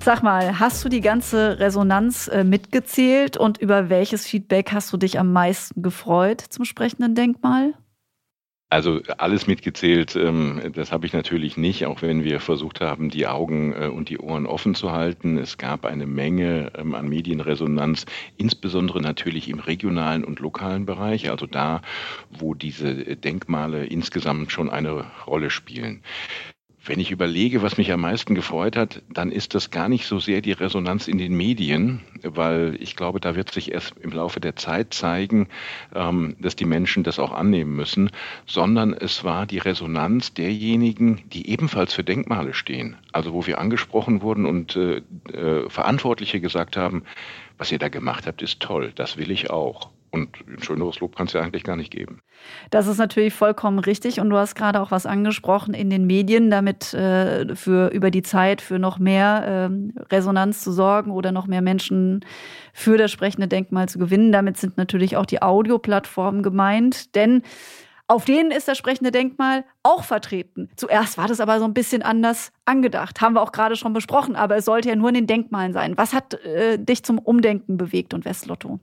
Sag 0.02 0.22
mal, 0.22 0.58
hast 0.58 0.84
du 0.84 0.88
die 0.88 1.00
ganze 1.00 1.58
Resonanz 1.58 2.28
äh, 2.28 2.42
mitgezählt 2.42 3.37
und 3.37 3.58
über 3.58 3.90
welches 3.90 4.26
Feedback 4.26 4.72
hast 4.72 4.92
du 4.92 4.96
dich 4.96 5.18
am 5.18 5.32
meisten 5.32 5.82
gefreut 5.82 6.40
zum 6.40 6.64
sprechenden 6.64 7.14
Denkmal? 7.14 7.75
Also 8.72 9.00
alles 9.18 9.48
mitgezählt, 9.48 10.14
ähm, 10.14 10.70
das 10.74 10.92
habe 10.92 11.04
ich 11.04 11.12
natürlich 11.12 11.56
nicht, 11.56 11.86
auch 11.86 12.02
wenn 12.02 12.22
wir 12.22 12.38
versucht 12.38 12.80
haben, 12.80 13.10
die 13.10 13.26
Augen 13.26 13.72
äh, 13.72 13.88
und 13.88 14.08
die 14.08 14.18
Ohren 14.18 14.46
offen 14.46 14.76
zu 14.76 14.92
halten. 14.92 15.38
Es 15.38 15.58
gab 15.58 15.84
eine 15.84 16.06
Menge 16.06 16.70
ähm, 16.78 16.94
an 16.94 17.08
Medienresonanz, 17.08 18.06
insbesondere 18.36 19.00
natürlich 19.00 19.48
im 19.48 19.58
regionalen 19.58 20.22
und 20.22 20.38
lokalen 20.38 20.86
Bereich, 20.86 21.30
also 21.30 21.46
da, 21.46 21.82
wo 22.30 22.54
diese 22.54 23.16
Denkmale 23.16 23.86
insgesamt 23.86 24.52
schon 24.52 24.70
eine 24.70 25.04
Rolle 25.26 25.50
spielen. 25.50 26.04
Wenn 26.90 26.99
ich 26.99 27.12
überlege, 27.12 27.62
was 27.62 27.78
mich 27.78 27.92
am 27.92 28.00
meisten 28.00 28.35
gefreut 28.35 28.75
hat, 28.75 29.00
dann 29.09 29.30
ist 29.30 29.54
das 29.54 29.70
gar 29.70 29.88
nicht 29.88 30.06
so 30.06 30.18
sehr 30.18 30.40
die 30.40 30.50
Resonanz 30.50 31.06
in 31.06 31.18
den 31.18 31.37
Medien, 31.37 32.00
weil 32.25 32.76
ich 32.80 32.97
glaube, 32.97 33.20
da 33.20 33.37
wird 33.37 33.52
sich 33.52 33.70
erst 33.70 33.94
im 34.00 34.11
Laufe 34.11 34.40
der 34.40 34.56
Zeit 34.56 34.92
zeigen, 34.92 35.47
ähm, 35.94 36.35
dass 36.40 36.56
die 36.56 36.64
Menschen 36.64 37.04
das 37.04 37.20
auch 37.20 37.30
annehmen 37.30 37.76
müssen, 37.76 38.11
sondern 38.44 38.92
es 38.92 39.23
war 39.23 39.47
die 39.47 39.59
Resonanz 39.59 40.35
derjenigen, 40.35 41.23
die 41.32 41.49
ebenfalls 41.50 41.94
für 41.94 42.02
Denkmale 42.02 42.54
stehen. 42.54 42.97
Also 43.12 43.35
wo 43.35 43.47
wir 43.47 43.61
angesprochen 43.61 44.20
wurden 44.20 44.44
und 44.44 44.75
äh, 44.75 44.97
äh, 45.32 45.70
Verantwortliche 45.70 46.40
gesagt 46.40 46.76
haben, 46.76 47.04
was 47.56 47.70
ihr 47.70 47.78
da 47.78 47.88
gemacht 47.88 48.26
habt, 48.26 48.42
ist 48.42 48.59
toll, 48.59 48.90
das 48.97 49.16
will 49.16 49.30
ich 49.30 49.49
auch. 49.49 49.90
Und 50.12 50.36
ein 50.48 50.62
schöneres 50.62 50.98
Lob 50.98 51.14
kann 51.14 51.28
es 51.28 51.34
ja 51.34 51.40
eigentlich 51.40 51.62
gar 51.62 51.76
nicht 51.76 51.92
geben. 51.92 52.20
Das 52.70 52.88
ist 52.88 52.99
natürlich 52.99 53.32
vollkommen 53.32 53.78
richtig. 53.78 54.18
Und 54.18 54.30
du 54.30 54.36
hast 54.36 54.56
gerade 54.56 54.80
auch 54.80 54.90
was 54.90 55.06
angesprochen 55.06 55.73
in 55.73 55.88
den 55.88 56.06
Medien, 56.06 56.50
damit 56.50 56.92
äh, 56.94 57.54
für 57.54 57.88
über 57.92 58.10
die 58.10 58.23
Zeit 58.23 58.60
für 58.60 58.78
noch 58.80 58.99
mehr 58.99 59.70
äh, 59.70 60.02
Resonanz 60.12 60.62
zu 60.62 60.73
sorgen 60.73 61.12
oder 61.12 61.30
noch 61.30 61.46
mehr 61.46 61.62
Menschen 61.62 62.25
für 62.73 62.99
das 62.99 63.12
sprechende 63.12 63.46
Denkmal 63.46 63.88
zu 63.88 63.99
gewinnen. 63.99 64.32
Damit 64.32 64.56
sind 64.56 64.76
natürlich 64.76 65.16
auch 65.16 65.26
die 65.26 65.42
Audioplattformen 65.42 66.42
gemeint. 66.42 67.14
Denn 67.14 67.42
auf 68.08 68.25
denen 68.25 68.50
ist 68.50 68.66
das 68.66 68.76
sprechende 68.76 69.12
Denkmal 69.12 69.64
auch 69.84 70.02
vertreten. 70.02 70.70
Zuerst 70.75 71.16
war 71.18 71.28
das 71.28 71.38
aber 71.38 71.60
so 71.60 71.64
ein 71.64 71.75
bisschen 71.75 72.02
anders 72.02 72.50
angedacht. 72.64 73.20
Haben 73.20 73.36
wir 73.36 73.42
auch 73.42 73.52
gerade 73.52 73.76
schon 73.76 73.92
besprochen, 73.92 74.34
aber 74.34 74.56
es 74.56 74.64
sollte 74.64 74.88
ja 74.88 74.96
nur 74.96 75.10
in 75.10 75.14
den 75.14 75.26
Denkmalen 75.28 75.73
sein. 75.73 75.96
Was 75.96 76.12
hat 76.12 76.34
äh, 76.44 76.76
dich 76.76 77.04
zum 77.04 77.18
Umdenken 77.18 77.76
bewegt 77.76 78.12
und 78.12 78.25
Westlotto? 78.25 78.80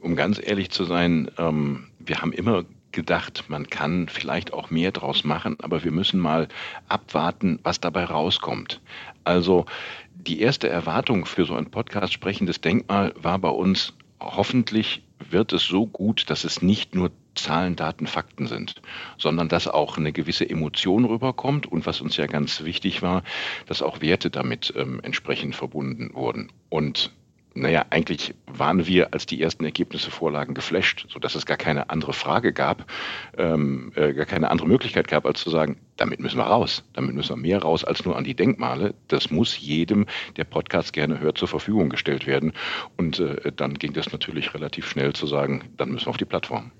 Um 0.00 0.16
ganz 0.16 0.40
ehrlich 0.42 0.70
zu 0.70 0.84
sein, 0.84 1.30
ähm, 1.38 1.88
wir 1.98 2.20
haben 2.20 2.32
immer 2.32 2.64
gedacht, 2.92 3.44
man 3.48 3.68
kann 3.68 4.08
vielleicht 4.08 4.52
auch 4.52 4.70
mehr 4.70 4.92
draus 4.92 5.24
machen, 5.24 5.56
aber 5.62 5.82
wir 5.82 5.92
müssen 5.92 6.20
mal 6.20 6.48
abwarten, 6.88 7.58
was 7.62 7.80
dabei 7.80 8.04
rauskommt. 8.04 8.80
Also 9.24 9.66
die 10.14 10.40
erste 10.40 10.68
Erwartung 10.68 11.24
für 11.24 11.44
so 11.44 11.54
ein 11.54 11.70
Podcast 11.70 12.12
Sprechendes 12.12 12.60
Denkmal 12.60 13.14
war 13.16 13.38
bei 13.38 13.48
uns, 13.48 13.94
hoffentlich 14.20 15.02
wird 15.30 15.52
es 15.52 15.64
so 15.64 15.86
gut, 15.86 16.28
dass 16.30 16.44
es 16.44 16.62
nicht 16.62 16.94
nur 16.94 17.10
Zahlen, 17.34 17.76
Daten, 17.76 18.06
Fakten 18.06 18.46
sind, 18.46 18.82
sondern 19.16 19.48
dass 19.48 19.68
auch 19.68 19.96
eine 19.96 20.12
gewisse 20.12 20.48
Emotion 20.48 21.04
rüberkommt 21.04 21.66
und 21.66 21.86
was 21.86 22.00
uns 22.00 22.16
ja 22.16 22.26
ganz 22.26 22.62
wichtig 22.64 23.02
war, 23.02 23.22
dass 23.66 23.82
auch 23.82 24.00
Werte 24.00 24.30
damit 24.30 24.72
ähm, 24.76 25.00
entsprechend 25.02 25.56
verbunden 25.56 26.10
wurden. 26.12 26.52
Und 26.68 27.10
naja, 27.54 27.84
eigentlich 27.90 28.34
waren 28.46 28.86
wir, 28.86 29.12
als 29.12 29.26
die 29.26 29.40
ersten 29.42 29.64
Ergebnisse 29.64 30.10
vorlagen, 30.10 30.54
geflasht, 30.54 31.06
sodass 31.10 31.34
es 31.34 31.46
gar 31.46 31.56
keine 31.56 31.90
andere 31.90 32.12
Frage 32.12 32.52
gab, 32.52 32.90
ähm, 33.36 33.92
äh, 33.94 34.12
gar 34.12 34.26
keine 34.26 34.50
andere 34.50 34.68
Möglichkeit 34.68 35.08
gab, 35.08 35.26
als 35.26 35.40
zu 35.40 35.50
sagen, 35.50 35.78
damit 35.96 36.20
müssen 36.20 36.38
wir 36.38 36.44
raus. 36.44 36.84
Damit 36.94 37.14
müssen 37.14 37.36
wir 37.36 37.42
mehr 37.42 37.62
raus 37.62 37.84
als 37.84 38.04
nur 38.04 38.16
an 38.16 38.24
die 38.24 38.34
Denkmale. 38.34 38.94
Das 39.08 39.30
muss 39.30 39.58
jedem, 39.58 40.06
der 40.36 40.44
Podcast 40.44 40.92
gerne 40.92 41.20
hört, 41.20 41.38
zur 41.38 41.48
Verfügung 41.48 41.90
gestellt 41.90 42.26
werden. 42.26 42.52
Und 42.96 43.20
äh, 43.20 43.52
dann 43.54 43.74
ging 43.74 43.92
das 43.92 44.12
natürlich 44.12 44.54
relativ 44.54 44.88
schnell 44.88 45.12
zu 45.12 45.26
sagen, 45.26 45.64
dann 45.76 45.90
müssen 45.90 46.06
wir 46.06 46.10
auf 46.10 46.16
die 46.16 46.24
Plattform. 46.24 46.72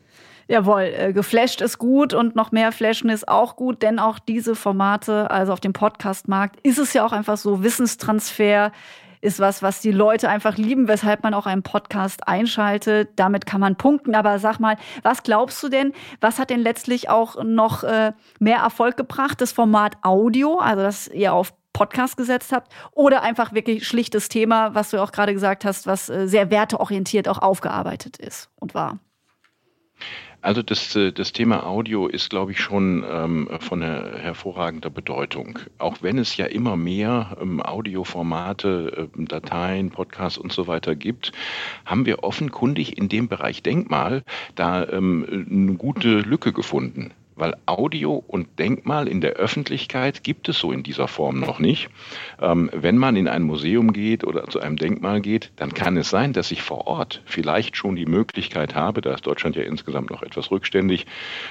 Jawohl, 0.48 0.82
äh, 0.82 1.12
geflasht 1.12 1.60
ist 1.60 1.78
gut 1.78 2.14
und 2.14 2.34
noch 2.34 2.52
mehr 2.52 2.72
flashen 2.72 3.10
ist 3.10 3.28
auch 3.28 3.56
gut, 3.56 3.82
denn 3.82 3.98
auch 3.98 4.18
diese 4.18 4.54
Formate, 4.56 5.30
also 5.30 5.52
auf 5.52 5.60
dem 5.60 5.72
Podcastmarkt, 5.72 6.58
ist 6.62 6.78
es 6.78 6.92
ja 6.92 7.06
auch 7.06 7.12
einfach 7.12 7.36
so 7.36 7.62
Wissenstransfer 7.62 8.72
ist 9.22 9.40
was, 9.40 9.62
was 9.62 9.80
die 9.80 9.92
Leute 9.92 10.28
einfach 10.28 10.58
lieben, 10.58 10.88
weshalb 10.88 11.22
man 11.22 11.32
auch 11.32 11.46
einen 11.46 11.62
Podcast 11.62 12.28
einschaltet. 12.28 13.10
Damit 13.16 13.46
kann 13.46 13.60
man 13.60 13.76
punkten. 13.76 14.14
Aber 14.14 14.38
sag 14.38 14.58
mal, 14.58 14.76
was 15.02 15.22
glaubst 15.22 15.62
du 15.62 15.68
denn, 15.68 15.92
was 16.20 16.38
hat 16.38 16.50
denn 16.50 16.60
letztlich 16.60 17.08
auch 17.08 17.42
noch 17.42 17.84
äh, 17.84 18.12
mehr 18.40 18.58
Erfolg 18.58 18.96
gebracht? 18.96 19.40
Das 19.40 19.52
Format 19.52 19.96
Audio, 20.02 20.58
also 20.58 20.82
dass 20.82 21.08
ihr 21.08 21.32
auf 21.32 21.54
Podcast 21.72 22.16
gesetzt 22.16 22.52
habt 22.52 22.70
oder 22.92 23.22
einfach 23.22 23.54
wirklich 23.54 23.86
schlichtes 23.86 24.28
Thema, 24.28 24.74
was 24.74 24.90
du 24.90 25.00
auch 25.00 25.12
gerade 25.12 25.32
gesagt 25.32 25.64
hast, 25.64 25.86
was 25.86 26.08
äh, 26.10 26.26
sehr 26.26 26.50
werteorientiert 26.50 27.28
auch 27.28 27.38
aufgearbeitet 27.38 28.18
ist 28.18 28.50
und 28.56 28.74
war? 28.74 28.98
Also 30.42 30.60
das, 30.60 30.96
äh, 30.96 31.12
das 31.12 31.32
Thema 31.32 31.64
Audio 31.64 32.08
ist, 32.08 32.30
glaube 32.30 32.50
ich, 32.50 32.60
schon 32.60 33.04
ähm, 33.08 33.48
von 33.60 33.80
her 33.80 34.18
hervorragender 34.18 34.90
Bedeutung. 34.90 35.60
Auch 35.78 35.98
wenn 36.02 36.18
es 36.18 36.36
ja 36.36 36.46
immer 36.46 36.76
mehr 36.76 37.36
ähm, 37.40 37.62
Audioformate, 37.62 39.08
äh, 39.16 39.24
Dateien, 39.24 39.90
Podcasts 39.90 40.38
und 40.38 40.52
so 40.52 40.66
weiter 40.66 40.96
gibt, 40.96 41.30
haben 41.86 42.06
wir 42.06 42.24
offenkundig 42.24 42.98
in 42.98 43.08
dem 43.08 43.28
Bereich 43.28 43.62
Denkmal 43.62 44.24
da 44.56 44.86
ähm, 44.88 45.46
eine 45.48 45.74
gute 45.74 46.18
Lücke 46.18 46.52
gefunden 46.52 47.12
weil 47.42 47.56
Audio 47.66 48.22
und 48.28 48.60
Denkmal 48.60 49.08
in 49.08 49.20
der 49.20 49.32
Öffentlichkeit 49.32 50.22
gibt 50.22 50.48
es 50.48 50.60
so 50.60 50.70
in 50.70 50.84
dieser 50.84 51.08
Form 51.08 51.40
noch 51.40 51.58
nicht. 51.58 51.88
Ähm, 52.40 52.70
wenn 52.72 52.96
man 52.96 53.16
in 53.16 53.26
ein 53.26 53.42
Museum 53.42 53.92
geht 53.92 54.22
oder 54.22 54.44
zu 54.44 54.60
einem 54.60 54.76
Denkmal 54.76 55.20
geht, 55.20 55.50
dann 55.56 55.74
kann 55.74 55.96
es 55.96 56.08
sein, 56.08 56.32
dass 56.32 56.52
ich 56.52 56.62
vor 56.62 56.86
Ort 56.86 57.20
vielleicht 57.24 57.76
schon 57.76 57.96
die 57.96 58.06
Möglichkeit 58.06 58.76
habe, 58.76 59.00
da 59.00 59.12
ist 59.12 59.26
Deutschland 59.26 59.56
ja 59.56 59.64
insgesamt 59.64 60.10
noch 60.10 60.22
etwas 60.22 60.52
rückständig, 60.52 61.06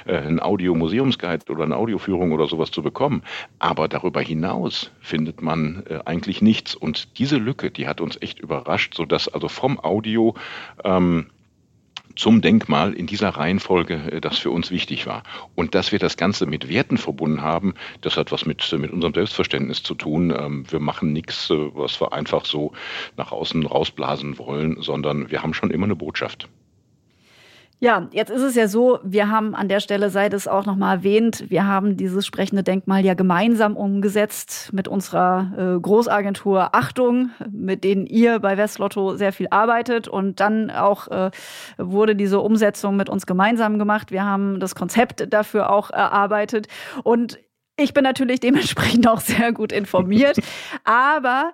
äh, 0.05 0.15
ein 0.15 0.41
Audio-Museumsguide 0.41 1.51
oder 1.51 1.65
eine 1.65 1.75
Audioführung 1.75 2.31
oder 2.31 2.47
sowas 2.47 2.71
zu 2.71 2.81
bekommen. 2.81 3.21
Aber 3.59 3.89
darüber 3.89 4.21
hinaus 4.21 4.91
findet 5.01 5.41
man 5.41 5.83
äh, 5.89 5.99
eigentlich 6.05 6.41
nichts. 6.41 6.73
Und 6.73 7.19
diese 7.19 7.35
Lücke, 7.35 7.69
die 7.69 7.89
hat 7.89 7.99
uns 7.99 8.17
echt 8.21 8.39
überrascht, 8.39 8.93
sodass 8.93 9.27
also 9.27 9.49
vom 9.49 9.77
Audio 9.77 10.35
ähm, 10.85 11.25
zum 12.21 12.41
Denkmal 12.41 12.93
in 12.93 13.07
dieser 13.07 13.29
Reihenfolge, 13.29 13.95
äh, 14.11 14.21
das 14.21 14.37
für 14.37 14.51
uns 14.51 14.69
wichtig 14.69 15.07
war. 15.07 15.23
Und 15.55 15.73
dass 15.73 15.91
wir 15.91 15.97
das 15.97 16.17
Ganze 16.17 16.45
mit 16.45 16.69
Werten 16.69 16.99
verbunden 16.99 17.41
haben, 17.41 17.73
das 18.01 18.15
hat 18.15 18.31
was 18.31 18.45
mit, 18.45 18.71
mit 18.77 18.91
unserem 18.91 19.15
Selbstverständnis 19.15 19.81
zu 19.81 19.95
tun. 19.95 20.29
Ähm, 20.29 20.71
wir 20.71 20.79
machen 20.79 21.13
nichts, 21.13 21.49
äh, 21.49 21.55
was 21.73 21.99
wir 21.99 22.13
einfach 22.13 22.45
so 22.45 22.73
nach 23.17 23.31
außen 23.31 23.65
rausblasen 23.65 24.37
wollen, 24.37 24.79
sondern 24.81 25.31
wir 25.31 25.41
haben 25.41 25.55
schon 25.55 25.71
immer 25.71 25.85
eine 25.85 25.95
Botschaft. 25.95 26.47
Ja, 27.83 28.07
jetzt 28.11 28.29
ist 28.29 28.43
es 28.43 28.53
ja 28.53 28.67
so, 28.67 28.99
wir 29.01 29.31
haben 29.31 29.55
an 29.55 29.67
der 29.67 29.79
Stelle, 29.79 30.11
sei 30.11 30.27
es 30.27 30.47
auch 30.47 30.67
nochmal 30.67 30.97
erwähnt, 30.97 31.45
wir 31.49 31.65
haben 31.65 31.97
dieses 31.97 32.27
sprechende 32.27 32.61
Denkmal 32.61 33.03
ja 33.03 33.15
gemeinsam 33.15 33.75
umgesetzt 33.75 34.69
mit 34.71 34.87
unserer 34.87 35.51
äh, 35.57 35.79
Großagentur 35.79 36.75
Achtung, 36.75 37.31
mit 37.49 37.83
denen 37.83 38.05
ihr 38.05 38.37
bei 38.37 38.55
Westlotto 38.55 39.15
sehr 39.15 39.33
viel 39.33 39.47
arbeitet. 39.49 40.07
Und 40.07 40.39
dann 40.39 40.69
auch 40.69 41.07
äh, 41.07 41.31
wurde 41.79 42.15
diese 42.15 42.39
Umsetzung 42.39 42.97
mit 42.97 43.09
uns 43.09 43.25
gemeinsam 43.25 43.79
gemacht. 43.79 44.11
Wir 44.11 44.25
haben 44.25 44.59
das 44.59 44.75
Konzept 44.75 45.33
dafür 45.33 45.71
auch 45.71 45.89
erarbeitet. 45.89 46.67
Und 47.03 47.39
ich 47.77 47.95
bin 47.95 48.03
natürlich 48.03 48.39
dementsprechend 48.39 49.07
auch 49.07 49.21
sehr 49.21 49.53
gut 49.53 49.71
informiert. 49.71 50.37
Aber 50.83 51.51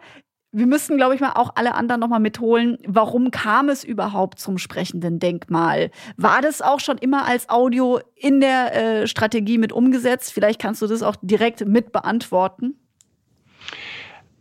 wir 0.58 0.66
müssten, 0.66 0.98
glaube 0.98 1.14
ich, 1.14 1.22
mal 1.22 1.34
auch 1.36 1.52
alle 1.54 1.76
anderen 1.76 2.02
nochmal 2.02 2.20
mitholen. 2.20 2.80
Warum 2.88 3.30
kam 3.30 3.70
es 3.70 3.84
überhaupt 3.84 4.40
zum 4.40 4.58
sprechenden 4.58 5.20
Denkmal? 5.20 5.92
War 6.18 6.42
das 6.42 6.64
auch 6.64 6.80
schon 6.80 6.98
immer 6.98 7.26
als 7.26 7.48
Audio 7.48 8.00
in 8.16 8.42
der 8.42 8.76
äh, 9.04 9.08
Strategie 9.08 9.60
mit 9.60 9.72
umgesetzt? 9.72 10.34
Vielleicht 10.34 10.60
kannst 10.60 10.82
du 10.82 10.88
das 10.88 11.04
auch 11.04 11.16
direkt 11.22 11.68
mit 11.68 11.92
beantworten. 11.92 12.74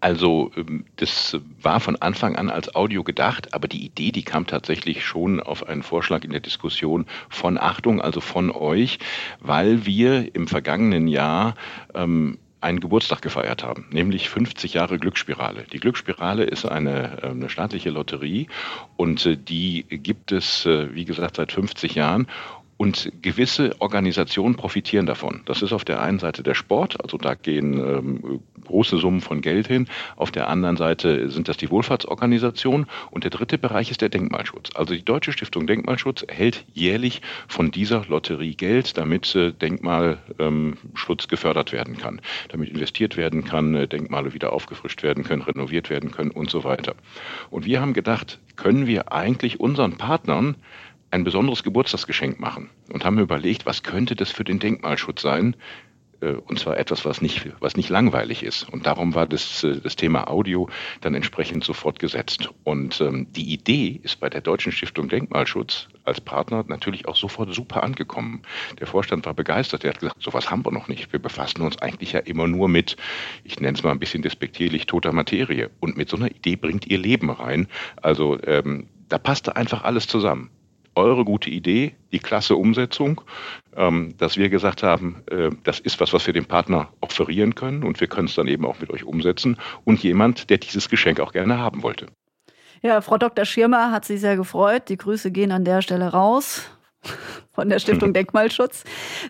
Also 0.01 0.53
ähm, 0.57 0.87
das 0.97 1.37
war 1.61 1.81
von 1.81 1.97
Anfang 1.97 2.37
an 2.37 2.49
als 2.49 2.75
Audio 2.75 3.05
gedacht, 3.05 3.53
aber 3.53 3.69
die 3.69 3.85
Idee, 3.85 4.11
die 4.11 4.23
kam 4.23 4.47
tatsächlich 4.47 5.05
schon 5.05 5.41
auf 5.41 5.69
einen 5.69 5.83
Vorschlag 5.83 6.25
in 6.25 6.31
der 6.31 6.41
Diskussion 6.41 7.05
von 7.29 7.59
Achtung, 7.59 8.01
also 8.01 8.23
von 8.23 8.51
euch, 8.51 8.99
weil 9.41 9.85
wir 9.85 10.35
im 10.35 10.49
vergangenen 10.49 11.09
Jahr 11.09 11.57
ähm, 11.95 12.39
einen 12.67 12.81
Geburtstag 12.81 13.23
gefeiert 13.23 13.63
haben, 13.63 13.87
nämlich 13.91 14.29
50 14.29 14.75
Jahre 14.75 14.99
Glücksspirale. 14.99 15.67
Die 15.73 15.79
Glücksspirale 15.79 16.43
ist 16.43 16.65
eine, 16.65 17.23
äh, 17.23 17.29
eine 17.29 17.49
staatliche 17.49 17.91
Lotterie 17.91 18.49
und 18.97 19.25
äh, 19.25 19.37
die 19.37 19.85
gibt 19.89 20.33
es, 20.33 20.67
äh, 20.67 20.93
wie 20.93 21.05
gesagt, 21.05 21.37
seit 21.37 21.53
50 21.53 21.95
Jahren. 21.95 22.27
Und 22.77 23.11
gewisse 23.23 23.75
Organisationen 23.81 24.57
profitieren 24.57 25.07
davon. 25.07 25.41
Das 25.47 25.63
ist 25.63 25.73
auf 25.73 25.85
der 25.85 26.03
einen 26.03 26.19
Seite 26.19 26.43
der 26.43 26.55
Sport, 26.55 27.03
also 27.03 27.17
da 27.17 27.35
gehen 27.35 27.79
ähm, 27.79 28.41
große 28.67 28.99
Summen 28.99 29.21
von 29.21 29.41
Geld 29.41 29.67
hin. 29.67 29.87
Auf 30.17 30.31
der 30.31 30.49
anderen 30.49 30.77
Seite 30.77 31.31
sind 31.31 31.49
das 31.49 31.57
die 31.57 31.71
Wohlfahrtsorganisationen. 31.71 32.87
Und 33.11 33.25
der 33.25 33.31
dritte 33.31 33.57
Bereich 33.57 33.91
ist 33.91 34.03
der 34.03 34.09
Denkmalschutz. 34.11 34.71
Also 34.75 34.95
die 34.95 35.05
Deutsche 35.05 35.33
Stiftung 35.33 35.67
Denkmalschutz 35.67 36.23
erhält 36.23 36.65
jährlich 36.75 37.23
von 37.49 37.71
dieser 37.71 38.05
Lotterie 38.07 38.55
Geld, 38.55 38.99
damit 38.99 39.35
äh, 39.35 39.53
Denkmalschutz 39.53 40.21
ähm, 40.39 41.29
gefördert 41.29 41.73
werden 41.73 41.97
kann, 41.97 42.21
damit 42.49 42.69
investiert 42.71 43.17
werden 43.17 43.45
kann, 43.45 43.75
äh, 43.75 43.89
Denkmale 43.89 44.35
wieder 44.35 44.53
aufgefrischt 44.53 45.03
werden 45.03 45.25
können, 45.25 45.43
renoviert 45.43 45.89
werden 45.89 46.11
können 46.11 46.31
und 46.31 46.51
so 46.51 46.65
weiter. 46.65 46.95
Und 47.51 47.65
wir 47.65 47.81
haben 47.81 47.95
gedacht, 47.95 48.39
können 48.57 48.87
wir 48.87 49.13
eigentlich 49.13 49.61
unseren 49.61 49.97
Partnern 49.97 50.57
ein 51.11 51.25
besonderes 51.25 51.63
Geburtstagsgeschenk 51.63 52.41
machen 52.41 52.71
und 52.93 53.05
haben 53.05 53.19
überlegt, 53.19 53.67
was 53.67 53.83
könnte 53.83 54.17
das 54.17 54.31
für 54.31 54.45
den 54.45 54.59
Denkmalschutz 54.59 55.23
sein? 55.23 55.57
Äh, 56.21 56.33
und 56.33 56.59
zwar 56.59 56.79
etwas, 56.79 57.05
was 57.05 57.21
nicht, 57.21 57.49
was 57.61 57.77
nicht 57.77 57.89
langweilig 57.89 58.43
ist. 58.43 58.69
Und 58.71 58.87
darum 58.87 59.15
war 59.15 59.27
das, 59.27 59.65
äh, 59.65 59.81
das 59.81 59.97
Thema 59.97 60.29
Audio 60.29 60.69
dann 61.01 61.15
entsprechend 61.15 61.65
sofort 61.65 61.99
gesetzt. 61.99 62.51
Und 62.65 63.01
ähm, 63.01 63.27
die 63.33 63.53
Idee 63.53 64.01
ist 64.03 64.21
bei 64.21 64.31
der 64.31 64.41
Deutschen 64.41 64.73
Stiftung 64.73 65.09
Denkmalschutz 65.09 65.89
als 66.05 66.21
Partner 66.21 66.65
natürlich 66.69 67.07
auch 67.07 67.17
sofort 67.17 67.55
super 67.55 67.83
angekommen. 67.83 68.43
Der 68.79 68.87
Vorstand 68.87 69.27
war 69.27 69.35
begeistert. 69.35 69.85
Er 69.85 69.91
hat 69.91 70.01
gesagt, 70.01 70.23
sowas 70.23 70.51
haben 70.51 70.65
wir 70.65 70.73
noch 70.73 70.89
nicht. 70.89 71.13
Wir 71.13 71.21
befassen 71.21 71.63
uns 71.63 71.79
eigentlich 71.79 72.13
ja 72.13 72.21
immer 72.21 72.47
nur 72.47 72.69
mit, 72.69 72.97
ich 73.45 73.61
nenne 73.61 73.77
es 73.77 73.85
mal 73.85 73.91
ein 73.91 73.99
bisschen 73.99 74.23
despektierlich, 74.23 74.87
toter 74.87 75.13
Materie. 75.13 75.71
Und 75.81 75.97
mit 75.97 76.09
so 76.09 76.17
einer 76.17 76.31
Idee 76.31 76.57
bringt 76.57 76.87
ihr 76.87 76.99
Leben 76.99 77.31
rein. 77.31 77.69
Also 78.01 78.39
ähm, 78.45 78.89
da 79.09 79.19
passte 79.19 79.57
einfach 79.57 79.85
alles 79.85 80.07
zusammen 80.07 80.51
eure 80.97 81.25
gute 81.25 81.51
Idee, 81.51 81.95
die 82.13 82.19
klasse 82.19 82.57
Umsetzung, 82.57 83.21
ähm, 83.77 84.15
dass 84.19 84.37
wir 84.37 84.49
gesagt 84.49 84.83
haben, 84.83 85.23
äh, 85.31 85.51
das 85.63 85.81
ist 85.81 86.01
was, 86.01 86.13
was 86.13 86.27
wir 86.27 86.35
dem 86.35 86.47
Partner 86.47 86.89
offerieren 87.01 87.55
können 87.55 87.85
und 87.85 88.01
wir 88.01 88.09
können 88.09 88.29
es 88.29 88.35
dann 88.35 88.49
eben 88.49 88.65
auch 88.65 88.81
mit 88.81 88.91
euch 88.91 89.05
umsetzen 89.05 89.57
und 89.85 90.03
jemand, 90.03 90.51
der 90.51 90.59
dieses 90.59 90.89
Geschenk 90.89 91.21
auch 91.21 91.33
gerne 91.33 91.59
haben 91.59 91.83
wollte. 91.83 92.07
Ja, 92.83 93.01
Frau 93.01 93.19
Dr. 93.19 93.45
Schirmer 93.45 93.91
hat 93.91 94.05
sich 94.05 94.21
sehr 94.21 94.37
gefreut. 94.37 94.89
Die 94.89 94.97
Grüße 94.97 95.31
gehen 95.31 95.51
an 95.51 95.65
der 95.65 95.83
Stelle 95.83 96.09
raus 96.09 96.71
von 97.53 97.69
der 97.69 97.79
Stiftung 97.79 98.13
Denkmalschutz, 98.15 98.85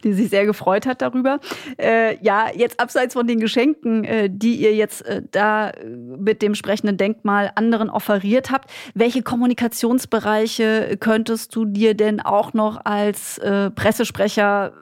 die 0.04 0.12
sich 0.12 0.30
sehr 0.30 0.46
gefreut 0.46 0.86
hat 0.86 1.02
darüber. 1.02 1.40
Äh, 1.78 2.22
ja, 2.22 2.50
jetzt 2.54 2.80
abseits 2.80 3.14
von 3.14 3.26
den 3.26 3.40
Geschenken, 3.40 4.04
äh, 4.04 4.28
die 4.30 4.56
ihr 4.56 4.74
jetzt 4.74 5.02
äh, 5.06 5.22
da 5.30 5.72
mit 5.84 6.42
dem 6.42 6.54
sprechenden 6.54 6.96
Denkmal 6.96 7.52
anderen 7.54 7.90
offeriert 7.90 8.50
habt, 8.50 8.70
welche 8.94 9.22
Kommunikationsbereiche 9.22 10.96
könntest 10.98 11.54
du 11.54 11.64
dir 11.64 11.94
denn 11.94 12.20
auch 12.20 12.52
noch 12.52 12.84
als 12.84 13.38
äh, 13.38 13.70
Pressesprecher 13.70 14.72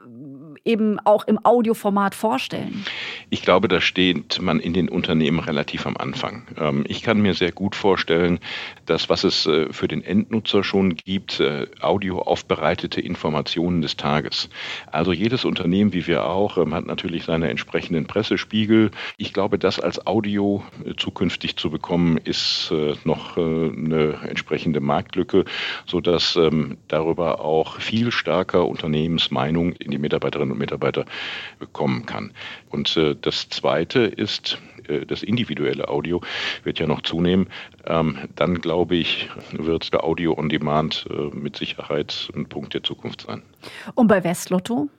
eben 0.65 0.99
auch 0.99 1.25
im 1.27 1.39
Audioformat 1.43 2.15
vorstellen? 2.15 2.83
Ich 3.29 3.43
glaube, 3.43 3.67
da 3.67 3.79
steht 3.79 4.41
man 4.41 4.59
in 4.59 4.73
den 4.73 4.89
Unternehmen 4.89 5.39
relativ 5.39 5.85
am 5.85 5.95
Anfang. 5.95 6.47
Ähm, 6.57 6.83
ich 6.87 7.03
kann 7.03 7.21
mir 7.21 7.35
sehr 7.35 7.51
gut 7.51 7.75
vorstellen, 7.75 8.39
dass 8.85 9.09
was 9.09 9.23
es 9.23 9.45
äh, 9.45 9.71
für 9.71 9.87
den 9.87 10.03
Endnutzer 10.03 10.63
schon 10.63 10.95
gibt, 10.95 11.39
äh, 11.39 11.67
audio 11.79 12.19
aufbereitete 12.19 12.99
Informationen 12.99 13.81
des 13.81 13.95
Tages. 13.95 14.49
Also 14.91 15.13
jedes 15.13 15.45
Unternehmen, 15.45 15.93
wie 15.93 16.07
wir 16.07 16.25
auch, 16.25 16.57
ähm, 16.57 16.73
hat 16.73 16.85
natürlich 16.85 17.25
seine 17.25 17.49
entsprechenden 17.49 18.07
Pressespiegel. 18.07 18.91
Ich 19.17 19.33
glaube, 19.33 19.59
das 19.59 19.79
als 19.79 20.05
Audio 20.07 20.63
äh, 20.83 20.93
zukünftig 20.97 21.57
zu 21.57 21.69
bekommen, 21.69 22.17
ist 22.17 22.73
noch 23.03 23.37
eine 23.37 24.19
entsprechende 24.27 24.79
Marktlücke, 24.79 25.45
sodass 25.85 26.35
ähm, 26.35 26.77
darüber 26.87 27.41
auch 27.41 27.79
viel 27.79 28.11
stärker 28.11 28.65
Unternehmensmeinung 28.67 29.73
in 29.73 29.91
die 29.91 29.97
Mitarbeiterinnen 29.97 30.54
und 30.55 30.59
Mitarbeiter 30.59 31.05
bekommen 31.59 32.05
kann. 32.05 32.31
Und 32.69 32.97
äh, 32.97 33.15
das 33.19 33.49
Zweite 33.49 34.01
ist, 34.01 34.57
äh, 34.87 35.05
das 35.05 35.23
individuelle 35.23 35.87
Audio 35.87 36.21
wird 36.63 36.79
ja 36.79 36.87
noch 36.87 37.01
zunehmen. 37.01 37.47
Ähm, 37.85 38.17
dann 38.35 38.61
glaube 38.61 38.95
ich, 38.95 39.29
wird 39.51 39.93
der 39.93 40.03
Audio 40.03 40.37
on 40.37 40.49
Demand 40.49 41.05
äh, 41.09 41.35
mit 41.35 41.57
Sicherheit 41.57 42.29
ein 42.35 42.47
Punkt 42.47 42.73
der 42.73 42.83
Zukunft 42.83 43.21
sein. 43.21 43.43
Und 43.93 44.07
bei 44.07 44.23
Westlotto? 44.23 44.89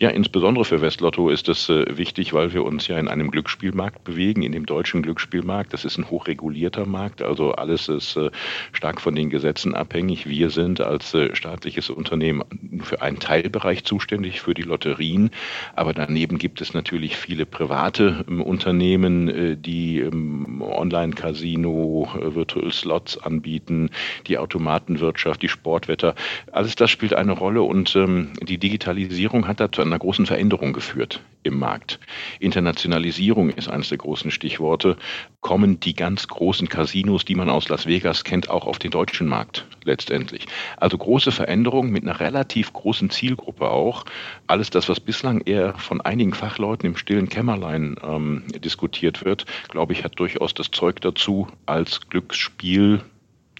Ja, 0.00 0.10
insbesondere 0.10 0.64
für 0.64 0.80
Westlotto 0.80 1.28
ist 1.28 1.48
es 1.48 1.68
äh, 1.68 1.96
wichtig, 1.96 2.32
weil 2.32 2.52
wir 2.52 2.64
uns 2.64 2.88
ja 2.88 2.98
in 2.98 3.06
einem 3.06 3.30
Glücksspielmarkt 3.30 4.02
bewegen, 4.02 4.42
in 4.42 4.50
dem 4.50 4.66
deutschen 4.66 5.02
Glücksspielmarkt. 5.02 5.72
Das 5.72 5.84
ist 5.84 5.98
ein 5.98 6.10
hochregulierter 6.10 6.84
Markt, 6.84 7.22
also 7.22 7.52
alles 7.52 7.88
ist 7.88 8.16
äh, 8.16 8.30
stark 8.72 9.00
von 9.00 9.14
den 9.14 9.30
Gesetzen 9.30 9.74
abhängig. 9.74 10.28
Wir 10.28 10.50
sind 10.50 10.80
als 10.80 11.14
äh, 11.14 11.34
staatliches 11.36 11.90
Unternehmen 11.90 12.42
für 12.82 13.02
einen 13.02 13.20
Teilbereich 13.20 13.84
zuständig, 13.84 14.40
für 14.40 14.52
die 14.52 14.62
Lotterien. 14.62 15.30
Aber 15.76 15.94
daneben 15.94 16.38
gibt 16.38 16.60
es 16.60 16.74
natürlich 16.74 17.16
viele 17.16 17.46
private 17.46 18.24
ähm, 18.28 18.42
Unternehmen, 18.42 19.62
die 19.62 20.00
ähm, 20.00 20.60
Online-Casino, 20.60 22.08
Virtual 22.20 22.72
Slots 22.72 23.16
anbieten, 23.18 23.90
die 24.26 24.38
Automatenwirtschaft, 24.38 25.40
die 25.40 25.48
Sportwetter. 25.48 26.16
Alles 26.50 26.74
das 26.74 26.90
spielt 26.90 27.14
eine 27.14 27.32
Rolle 27.32 27.62
und 27.62 27.94
ähm, 27.94 28.32
die 28.42 28.58
Digitalisierung 28.58 29.43
hat 29.46 29.60
dazu 29.60 29.82
einer 29.82 29.98
großen 29.98 30.26
Veränderung 30.26 30.72
geführt 30.72 31.20
im 31.42 31.58
Markt. 31.58 32.00
Internationalisierung 32.40 33.50
ist 33.50 33.68
eines 33.68 33.90
der 33.90 33.98
großen 33.98 34.30
Stichworte. 34.30 34.96
Kommen 35.40 35.78
die 35.80 35.94
ganz 35.94 36.26
großen 36.26 36.68
Casinos, 36.68 37.24
die 37.24 37.34
man 37.34 37.50
aus 37.50 37.68
Las 37.68 37.86
Vegas 37.86 38.24
kennt, 38.24 38.50
auch 38.50 38.66
auf 38.66 38.78
den 38.78 38.90
deutschen 38.90 39.28
Markt 39.28 39.66
letztendlich. 39.84 40.46
Also 40.78 40.96
große 40.98 41.32
Veränderungen 41.32 41.90
mit 41.90 42.02
einer 42.02 42.18
relativ 42.18 42.72
großen 42.72 43.10
Zielgruppe 43.10 43.68
auch. 43.70 44.04
Alles 44.46 44.70
das, 44.70 44.88
was 44.88 45.00
bislang 45.00 45.40
eher 45.42 45.74
von 45.74 46.00
einigen 46.00 46.32
Fachleuten 46.32 46.88
im 46.88 46.96
stillen 46.96 47.28
Kämmerlein 47.28 47.96
ähm, 48.02 48.44
diskutiert 48.64 49.24
wird, 49.24 49.44
glaube 49.68 49.92
ich, 49.92 50.04
hat 50.04 50.18
durchaus 50.18 50.54
das 50.54 50.70
Zeug 50.70 51.00
dazu, 51.00 51.46
als 51.66 52.00
Glücksspiel 52.08 53.02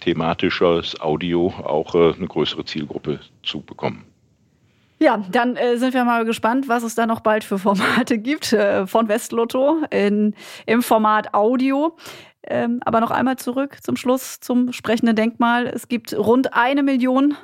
thematisches 0.01 0.99
Audio 0.99 1.47
auch 1.47 1.95
äh, 1.95 2.13
eine 2.13 2.27
größere 2.27 2.65
Zielgruppe 2.65 3.19
zu 3.43 3.61
bekommen. 3.61 4.05
Ja, 4.97 5.23
dann 5.29 5.57
äh, 5.57 5.77
sind 5.77 5.93
wir 5.93 6.05
mal 6.05 6.23
gespannt, 6.23 6.69
was 6.69 6.83
es 6.83 6.95
da 6.95 7.05
noch 7.05 7.19
bald 7.19 7.43
für 7.43 7.59
Formate 7.59 8.17
gibt 8.19 8.53
äh, 8.53 8.87
von 8.87 9.09
Westlotto 9.09 9.83
in, 9.89 10.33
im 10.65 10.81
Format 10.81 11.33
Audio. 11.33 11.97
Ähm, 12.47 12.79
aber 12.85 13.01
noch 13.01 13.11
einmal 13.11 13.37
zurück 13.37 13.79
zum 13.81 13.97
Schluss 13.97 14.39
zum 14.39 14.71
sprechenden 14.71 15.15
Denkmal. 15.15 15.67
Es 15.67 15.87
gibt 15.87 16.13
rund 16.13 16.53
eine 16.53 16.83
Million 16.83 17.35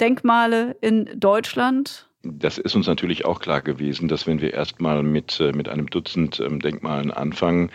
Denkmale 0.00 0.76
in 0.80 1.08
Deutschland. 1.14 2.08
Das 2.24 2.56
ist 2.56 2.74
uns 2.76 2.86
natürlich 2.86 3.24
auch 3.24 3.40
klar 3.40 3.60
gewesen, 3.60 4.08
dass 4.08 4.26
wenn 4.26 4.40
wir 4.40 4.54
erstmal 4.54 5.02
mit, 5.02 5.40
äh, 5.40 5.52
mit 5.52 5.68
einem 5.68 5.88
Dutzend 5.90 6.40
ähm, 6.40 6.60
Denkmalen 6.60 7.10
anfangen 7.10 7.70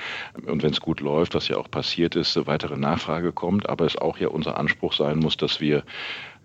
und 0.45 0.63
wenn 0.63 0.71
es 0.71 0.79
gut 0.79 1.01
läuft, 1.01 1.35
was 1.35 1.47
ja 1.49 1.57
auch 1.57 1.69
passiert 1.69 2.15
ist, 2.15 2.47
weitere 2.47 2.77
Nachfrage 2.77 3.33
kommt, 3.33 3.67
aber 3.69 3.85
es 3.85 3.97
auch 3.97 4.17
ja 4.17 4.29
unser 4.29 4.57
Anspruch 4.57 4.93
sein 4.93 5.19
muss, 5.19 5.37
dass 5.37 5.59
wir, 5.59 5.83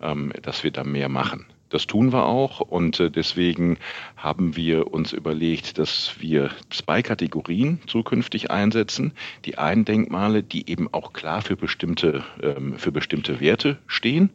ähm, 0.01 0.33
dass 0.43 0.65
wir 0.65 0.73
da 0.73 0.83
mehr 0.83 1.09
machen. 1.09 1.47
Das 1.73 1.87
tun 1.87 2.13
wir 2.13 2.27
auch 2.27 2.61
und 2.61 3.01
äh, 3.01 3.11
deswegen 3.11 3.79
haben 4.19 4.57
wir 4.57 4.93
uns 4.93 5.15
überlegt, 5.15 5.79
dass 5.79 6.17
wir 6.21 6.51
zwei 6.69 7.01
Kategorien 7.01 7.81
zukünftig 7.87 8.51
einsetzen. 8.51 9.13
Die 9.47 9.57
einen 9.57 9.87
Denkmale, 9.87 10.43
die 10.43 10.69
eben 10.71 10.93
auch 10.93 11.15
klar 11.15 11.41
für 11.41 11.57
bestimmte, 11.57 12.25
ähm, 12.43 12.79
für 12.79 12.93
bestimmte 12.93 13.41
Werte 13.41 13.79
stehen 13.87 14.31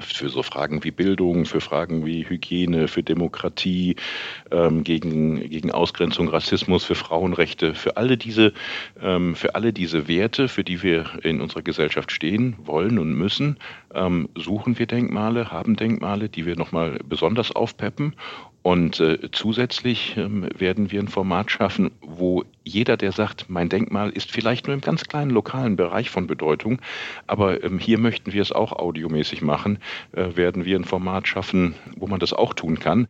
für 0.00 0.28
so 0.28 0.42
Fragen 0.42 0.84
wie 0.84 0.90
Bildung, 0.90 1.44
für 1.44 1.60
Fragen 1.60 2.04
wie 2.06 2.28
Hygiene, 2.28 2.88
für 2.88 3.02
Demokratie, 3.02 3.96
ähm, 4.50 4.84
gegen, 4.84 5.48
gegen 5.48 5.70
Ausgrenzung, 5.70 6.28
Rassismus, 6.28 6.84
für 6.84 6.94
Frauenrechte, 6.94 7.74
für 7.74 7.96
alle 7.96 8.16
diese, 8.16 8.52
ähm, 9.00 9.34
für 9.34 9.54
alle 9.54 9.72
diese 9.72 10.08
Werte, 10.08 10.48
für 10.48 10.64
die 10.64 10.82
wir 10.82 11.18
in 11.22 11.40
unserer 11.40 11.62
Gesellschaft 11.62 12.12
stehen 12.12 12.56
wollen 12.64 12.98
und 12.98 13.14
müssen, 13.14 13.58
ähm, 13.94 14.28
suchen 14.36 14.78
wir 14.78 14.86
Denkmale, 14.86 15.50
haben 15.50 15.76
Denkmale, 15.76 16.28
die 16.28 16.46
wir 16.46 16.56
nochmal 16.56 16.98
besonders 17.04 17.50
aufpeppen 17.52 18.14
und 18.62 19.00
äh, 19.00 19.18
zusätzlich 19.32 20.16
ähm, 20.16 20.48
werden 20.56 20.92
wir 20.92 21.00
ein 21.00 21.08
Format 21.08 21.50
schaffen, 21.50 21.90
wo 22.00 22.44
jeder, 22.62 22.96
der 22.96 23.10
sagt, 23.10 23.46
mein 23.48 23.68
Denkmal 23.68 24.10
ist 24.10 24.30
vielleicht 24.30 24.66
nur 24.66 24.74
im 24.74 24.80
ganz 24.80 25.04
kleinen 25.04 25.32
lokalen 25.32 25.74
Bereich 25.74 26.10
von 26.10 26.28
Bedeutung, 26.28 26.80
aber 27.26 27.64
ähm, 27.64 27.80
hier 27.80 27.98
möchten 27.98 28.32
wir 28.32 28.40
es 28.40 28.52
auch 28.52 28.72
audiomäßig 28.72 29.42
machen, 29.42 29.78
äh, 30.12 30.36
werden 30.36 30.64
wir 30.64 30.76
ein 30.76 30.84
Format 30.84 31.26
schaffen, 31.26 31.74
wo 31.96 32.06
man 32.06 32.20
das 32.20 32.32
auch 32.32 32.54
tun 32.54 32.78
kann. 32.78 33.08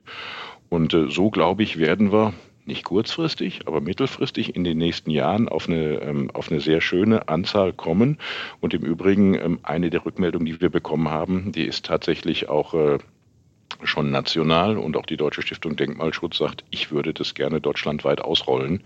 Und 0.70 0.94
äh, 0.94 1.10
so, 1.10 1.28
glaube 1.28 1.62
ich, 1.62 1.78
werden 1.78 2.12
wir 2.12 2.32
nicht 2.64 2.84
kurzfristig, 2.84 3.62
aber 3.66 3.80
mittelfristig 3.80 4.56
in 4.56 4.64
den 4.64 4.78
nächsten 4.78 5.10
Jahren 5.10 5.48
auf 5.48 5.68
eine, 5.68 6.00
ähm, 6.00 6.30
auf 6.32 6.50
eine 6.50 6.60
sehr 6.60 6.80
schöne 6.80 7.28
Anzahl 7.28 7.72
kommen. 7.72 8.18
Und 8.60 8.72
im 8.72 8.82
Übrigen, 8.82 9.34
ähm, 9.34 9.58
eine 9.62 9.90
der 9.90 10.06
Rückmeldungen, 10.06 10.46
die 10.46 10.60
wir 10.60 10.70
bekommen 10.70 11.10
haben, 11.10 11.52
die 11.52 11.64
ist 11.64 11.84
tatsächlich 11.84 12.48
auch 12.48 12.72
äh, 12.74 12.98
schon 13.82 14.10
national 14.10 14.76
und 14.76 14.96
auch 14.96 15.06
die 15.06 15.16
Deutsche 15.16 15.42
Stiftung 15.42 15.76
Denkmalschutz 15.76 16.38
sagt, 16.38 16.64
ich 16.70 16.90
würde 16.90 17.12
das 17.12 17.34
gerne 17.34 17.60
deutschlandweit 17.60 18.20
ausrollen. 18.20 18.84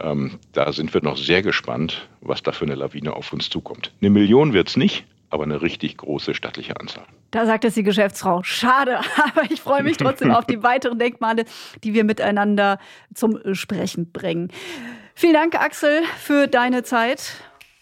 Ähm, 0.00 0.38
da 0.52 0.72
sind 0.72 0.92
wir 0.94 1.02
noch 1.02 1.16
sehr 1.16 1.42
gespannt, 1.42 2.08
was 2.20 2.42
da 2.42 2.52
für 2.52 2.64
eine 2.64 2.74
Lawine 2.74 3.14
auf 3.14 3.32
uns 3.32 3.50
zukommt. 3.50 3.92
Eine 4.00 4.10
Million 4.10 4.52
wird 4.52 4.68
es 4.68 4.76
nicht, 4.76 5.04
aber 5.30 5.44
eine 5.44 5.62
richtig 5.62 5.96
große 5.96 6.34
stattliche 6.34 6.78
Anzahl. 6.78 7.04
Da 7.30 7.46
sagt 7.46 7.64
es 7.64 7.74
die 7.74 7.82
Geschäftsfrau. 7.82 8.42
Schade, 8.42 8.98
aber 9.16 9.50
ich 9.50 9.60
freue 9.60 9.82
mich 9.82 9.96
trotzdem 9.96 10.30
auf 10.30 10.46
die 10.46 10.62
weiteren 10.62 10.98
Denkmale, 10.98 11.44
die 11.82 11.94
wir 11.94 12.04
miteinander 12.04 12.78
zum 13.14 13.38
Sprechen 13.54 14.12
bringen. 14.12 14.50
Vielen 15.14 15.34
Dank, 15.34 15.54
Axel, 15.54 16.02
für 16.18 16.46
deine 16.46 16.82
Zeit 16.82 17.34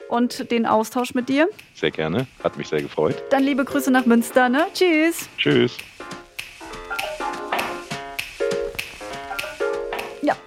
und 0.09 0.51
den 0.51 0.67
Austausch 0.67 1.15
mit 1.15 1.29
dir. 1.29 1.49
Sehr 1.75 1.91
gerne, 1.91 2.27
hat 2.43 2.59
mich 2.59 2.69
sehr 2.69 2.83
gefreut. 2.83 3.23
Dann 3.31 3.43
liebe 3.43 3.65
Grüße 3.65 3.91
nach 3.91 4.07
Münster. 4.07 4.49
Ne? 4.49 4.67
Tschüss. 4.75 5.29
Tschüss. 5.39 5.77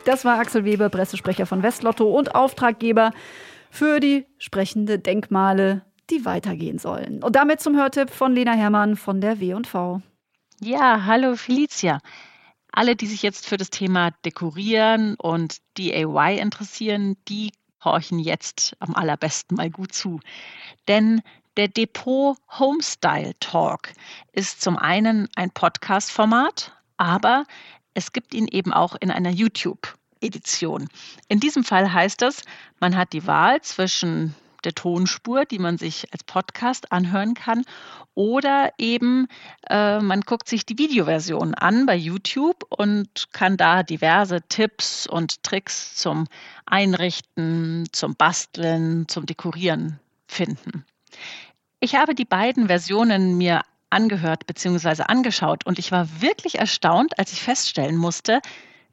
Das 0.06 0.26
war 0.26 0.39
Axel 0.39 0.66
Weber, 0.66 0.89
Pressesprecher 0.89 1.46
von 1.46 1.63
Westlotto 1.63 2.06
und 2.06 2.36
Auftraggeber 2.36 3.12
für 3.70 4.00
die 4.00 4.26
sprechende 4.38 5.00
Denkmale, 5.00 5.84
die 6.10 6.26
weitergehen 6.26 6.78
sollen. 6.78 7.24
Und 7.24 7.36
damit 7.36 7.62
zum 7.62 7.76
Hörtipp 7.76 8.10
von 8.10 8.34
Lena 8.34 8.54
Herrmann 8.54 8.96
von 8.96 9.22
der 9.22 9.39
W&V. 9.39 10.02
Ja, 10.60 11.06
hallo 11.06 11.36
Felicia. 11.36 12.00
Alle, 12.72 12.96
die 12.96 13.08
sich 13.08 13.22
jetzt 13.22 13.48
für 13.48 13.58
das 13.58 13.70
Thema 13.70 14.12
Dekorieren 14.26 15.16
und 15.16 15.58
DIY 15.78 16.39
interessieren, 16.39 17.18
die 17.28 17.52
horchen 17.84 18.20
jetzt 18.20 18.76
am 18.80 18.96
allerbesten 18.96 19.58
mal 19.58 19.70
gut 19.70 19.94
zu. 19.94 20.20
Denn 20.88 21.22
der 21.58 21.68
Depot 21.68 22.38
Homestyle 22.58 23.34
Talk 23.39 23.89
ist 24.32 24.62
zum 24.62 24.78
einen 24.78 25.30
ein 25.36 25.52
Podcast-Format, 25.52 26.74
aber 26.98 27.46
es 27.93 28.12
gibt 28.12 28.34
ihn 28.34 28.47
eben 28.47 28.73
auch 28.73 28.95
in 28.99 29.12
einer 29.12 29.29
YouTube-Edition. 29.29 30.88
In 31.27 31.39
diesem 31.39 31.63
Fall 31.63 31.93
heißt 31.93 32.21
es, 32.23 32.43
man 32.79 32.95
hat 32.95 33.13
die 33.13 33.27
Wahl 33.27 33.62
zwischen 33.62 34.36
der 34.63 34.73
Tonspur, 34.73 35.45
die 35.45 35.60
man 35.60 35.77
sich 35.77 36.12
als 36.12 36.23
Podcast 36.23 36.91
anhören 36.91 37.34
kann, 37.34 37.63
oder 38.15 38.71
eben 38.77 39.27
äh, 39.69 39.99
man 39.99 40.21
guckt 40.21 40.47
sich 40.47 40.65
die 40.65 40.77
Videoversion 40.77 41.53
an 41.56 41.86
bei 41.86 41.95
YouTube 41.95 42.63
und 42.69 43.27
kann 43.34 43.58
da 43.58 43.84
diverse 43.84 44.41
Tipps 44.47 45.08
und 45.08 45.43
Tricks 45.43 45.95
zum 45.95 46.27
Einrichten, 46.65 47.88
zum 47.91 48.15
Basteln, 48.15 49.08
zum 49.08 49.25
Dekorieren 49.25 49.99
finden. 50.27 50.86
Ich 51.79 51.95
habe 51.95 52.15
die 52.15 52.25
beiden 52.25 52.67
Versionen 52.67 53.38
mir 53.38 53.62
angehört 53.93 54.45
bzw. 54.47 55.03
angeschaut 55.03 55.65
und 55.65 55.79
ich 55.79 55.91
war 55.91 56.21
wirklich 56.21 56.60
erstaunt, 56.60 57.17
als 57.19 57.32
ich 57.32 57.41
feststellen 57.41 57.95
musste, 57.95 58.41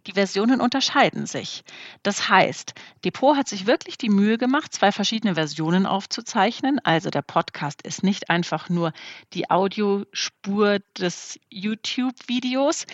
die 0.06 0.12
Versionen 0.12 0.60
unterscheiden 0.60 1.26
sich. 1.26 1.62
Das 2.02 2.28
heißt, 2.28 2.74
Depot 3.04 3.36
hat 3.36 3.48
sich 3.48 3.66
wirklich 3.66 3.98
die 3.98 4.08
Mühe 4.08 4.38
gemacht, 4.38 4.72
zwei 4.72 4.92
verschiedene 4.92 5.34
Versionen 5.34 5.86
aufzuzeichnen. 5.86 6.78
Also 6.84 7.10
der 7.10 7.22
Podcast 7.22 7.82
ist 7.82 8.02
nicht 8.02 8.30
einfach 8.30 8.68
nur 8.68 8.92
die 9.34 9.50
Audiospur 9.50 10.78
des 10.98 11.38
YouTube-Videos. 11.50 12.86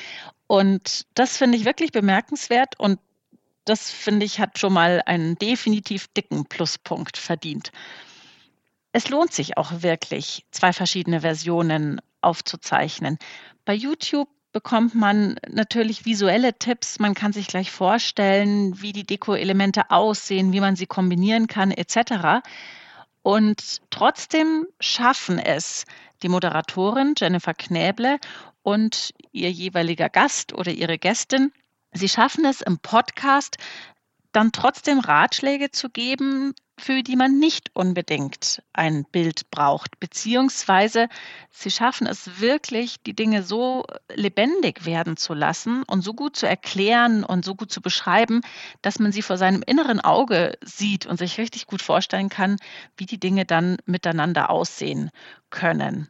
Und 0.47 1.07
das 1.14 1.37
finde 1.37 1.59
ich 1.59 1.64
wirklich 1.64 1.92
bemerkenswert 1.92 2.79
und 2.79 2.99
das 3.64 3.90
finde 3.90 4.25
ich 4.25 4.38
hat 4.38 4.59
schon 4.59 4.73
mal 4.73 5.03
einen 5.07 5.37
definitiv 5.37 6.07
dicken 6.09 6.47
Pluspunkt 6.47 7.16
verdient. 7.16 7.73
Es 8.97 9.11
lohnt 9.11 9.31
sich 9.31 9.59
auch 9.59 9.83
wirklich, 9.83 10.47
zwei 10.53 10.73
verschiedene 10.73 11.21
Versionen 11.21 12.01
aufzuzeichnen. 12.23 13.19
Bei 13.67 13.75
YouTube 13.75 14.31
bekommt 14.53 14.95
man 14.95 15.37
natürlich 15.51 16.07
visuelle 16.07 16.55
Tipps. 16.59 16.99
Man 16.99 17.13
kann 17.13 17.35
sich 17.35 17.47
gleich 17.47 17.71
vorstellen, 17.71 18.81
wie 18.81 18.95
die 18.95 19.05
Deko-Elemente 19.05 19.91
aussehen, 19.91 20.55
wie 20.55 20.63
man 20.63 20.77
sie 20.77 20.87
kombinieren 20.87 21.47
kann, 21.47 21.73
etc. 21.73 22.41
Und 23.21 23.83
trotzdem 23.91 24.67
schaffen 24.81 25.39
es 25.39 25.85
die 26.23 26.31
Moderatorin 26.31 27.13
Jennifer 27.19 27.53
Knäble 27.53 28.19
und 28.63 29.13
ihr 29.31 29.51
jeweiliger 29.51 30.09
Gast 30.09 30.55
oder 30.55 30.73
ihre 30.73 30.97
Gästin, 30.97 31.53
sie 31.93 32.09
schaffen 32.09 32.47
es 32.47 32.63
im 32.63 32.79
Podcast 32.79 33.59
dann 34.33 34.53
trotzdem 34.53 35.01
Ratschläge 35.01 35.71
zu 35.71 35.91
geben, 35.91 36.55
für 36.79 37.03
die 37.03 37.17
man 37.17 37.39
nicht 37.39 37.71
unbedingt 37.75 38.62
ein 38.73 39.05
Bild 39.05 39.51
braucht, 39.51 39.99
beziehungsweise 39.99 41.09
sie 41.51 41.71
schaffen 41.71 42.07
es 42.07 42.41
wirklich, 42.41 43.03
die 43.03 43.15
Dinge 43.15 43.43
so 43.43 43.85
lebendig 44.15 44.85
werden 44.85 45.17
zu 45.17 45.33
lassen 45.33 45.83
und 45.85 46.03
so 46.03 46.12
gut 46.12 46.37
zu 46.37 46.47
erklären 46.47 47.25
und 47.25 47.45
so 47.45 47.55
gut 47.55 47.73
zu 47.73 47.81
beschreiben, 47.81 48.43
dass 48.83 48.99
man 48.99 49.11
sie 49.11 49.23
vor 49.23 49.39
seinem 49.39 49.62
inneren 49.67 50.01
Auge 50.01 50.59
sieht 50.62 51.07
und 51.07 51.19
sich 51.19 51.39
richtig 51.39 51.67
gut 51.67 51.83
vorstellen 51.83 52.29
kann, 52.29 52.57
wie 52.97 53.07
die 53.07 53.21
Dinge 53.21 53.47
dann 53.47 53.79
miteinander 53.87 54.51
aussehen 54.51 55.11
können. 55.51 56.09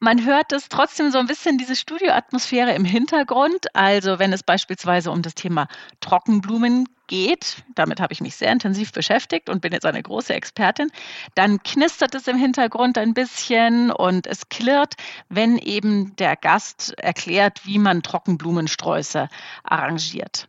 Man 0.00 0.24
hört 0.24 0.52
es 0.52 0.68
trotzdem 0.68 1.10
so 1.10 1.18
ein 1.18 1.26
bisschen 1.26 1.58
diese 1.58 1.74
Studioatmosphäre 1.74 2.72
im 2.72 2.84
Hintergrund. 2.84 3.74
Also 3.74 4.20
wenn 4.20 4.32
es 4.32 4.44
beispielsweise 4.44 5.10
um 5.10 5.22
das 5.22 5.34
Thema 5.34 5.66
Trockenblumen 6.00 6.88
geht, 7.08 7.64
damit 7.74 8.00
habe 8.00 8.12
ich 8.12 8.20
mich 8.20 8.36
sehr 8.36 8.52
intensiv 8.52 8.92
beschäftigt 8.92 9.48
und 9.48 9.60
bin 9.60 9.72
jetzt 9.72 9.86
eine 9.86 10.00
große 10.00 10.32
Expertin, 10.32 10.92
dann 11.34 11.60
knistert 11.64 12.14
es 12.14 12.28
im 12.28 12.36
Hintergrund 12.36 12.96
ein 12.96 13.12
bisschen 13.12 13.90
und 13.90 14.28
es 14.28 14.48
klirrt, 14.48 14.94
wenn 15.30 15.58
eben 15.58 16.14
der 16.14 16.36
Gast 16.36 16.94
erklärt, 16.98 17.66
wie 17.66 17.80
man 17.80 18.02
Trockenblumensträuße 18.02 19.28
arrangiert. 19.64 20.46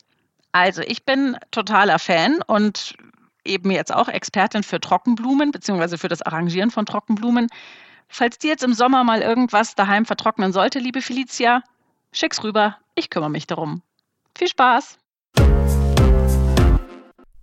Also 0.52 0.84
ich 0.84 1.06
bin 1.06 1.38
totaler 1.50 1.98
Fan 1.98 2.44
und 2.46 2.94
eben 3.46 3.72
jetzt 3.72 3.94
auch 3.94 4.10
Expertin 4.10 4.62
für 4.62 4.80
Trockenblumen 4.80 5.52
beziehungsweise 5.52 5.98
für 5.98 6.08
das 6.08 6.22
Arrangieren 6.22 6.70
von 6.70 6.86
Trockenblumen. 6.86 7.48
Falls 8.12 8.40
dir 8.40 8.50
jetzt 8.50 8.64
im 8.64 8.74
Sommer 8.74 9.04
mal 9.04 9.22
irgendwas 9.22 9.76
daheim 9.76 10.04
vertrocknen 10.04 10.52
sollte, 10.52 10.80
liebe 10.80 11.02
Felicia, 11.02 11.62
schick's 12.12 12.44
rüber. 12.44 12.78
Ich 12.96 13.12
kümmere 13.12 13.30
mich 13.30 13.46
darum. 13.48 13.82
Viel 14.38 14.50
Spaß! 14.50 14.98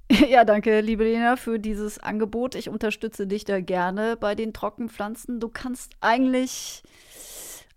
Ja, 0.29 0.45
danke, 0.45 0.81
liebe 0.81 1.03
Lena, 1.03 1.35
für 1.35 1.59
dieses 1.59 1.99
Angebot. 1.99 2.55
Ich 2.55 2.69
unterstütze 2.69 3.27
dich 3.27 3.45
da 3.45 3.61
gerne 3.61 4.17
bei 4.17 4.37
den 4.37 4.53
Trockenpflanzen. 4.53 5.41
Du 5.41 5.49
kannst 5.49 5.95
eigentlich 6.01 6.85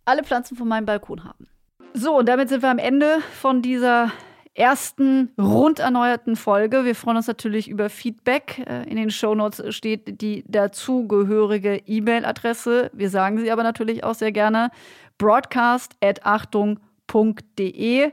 alle 0.05 0.23
Pflanzen 0.23 0.55
von 0.55 0.67
meinem 0.67 0.85
Balkon 0.85 1.23
haben. 1.23 1.47
So, 1.95 2.19
und 2.19 2.29
damit 2.29 2.49
sind 2.49 2.61
wir 2.61 2.69
am 2.69 2.77
Ende 2.77 3.19
von 3.41 3.63
dieser 3.63 4.11
ersten 4.59 5.31
rund 5.37 5.79
erneuerten 5.79 6.35
Folge. 6.35 6.83
Wir 6.83 6.95
freuen 6.95 7.15
uns 7.17 7.27
natürlich 7.27 7.69
über 7.69 7.89
Feedback. 7.89 8.65
Äh, 8.67 8.89
in 8.89 8.97
den 8.97 9.09
Shownotes 9.09 9.73
steht 9.73 10.19
die 10.21 10.43
dazugehörige 10.47 11.81
E-Mail-Adresse. 11.87 12.91
Wir 12.93 13.09
sagen 13.09 13.37
sie 13.39 13.51
aber 13.51 13.63
natürlich 13.63 14.03
auch 14.03 14.15
sehr 14.15 14.33
gerne. 14.33 14.69
broadcast.achtung.de. 15.17 18.11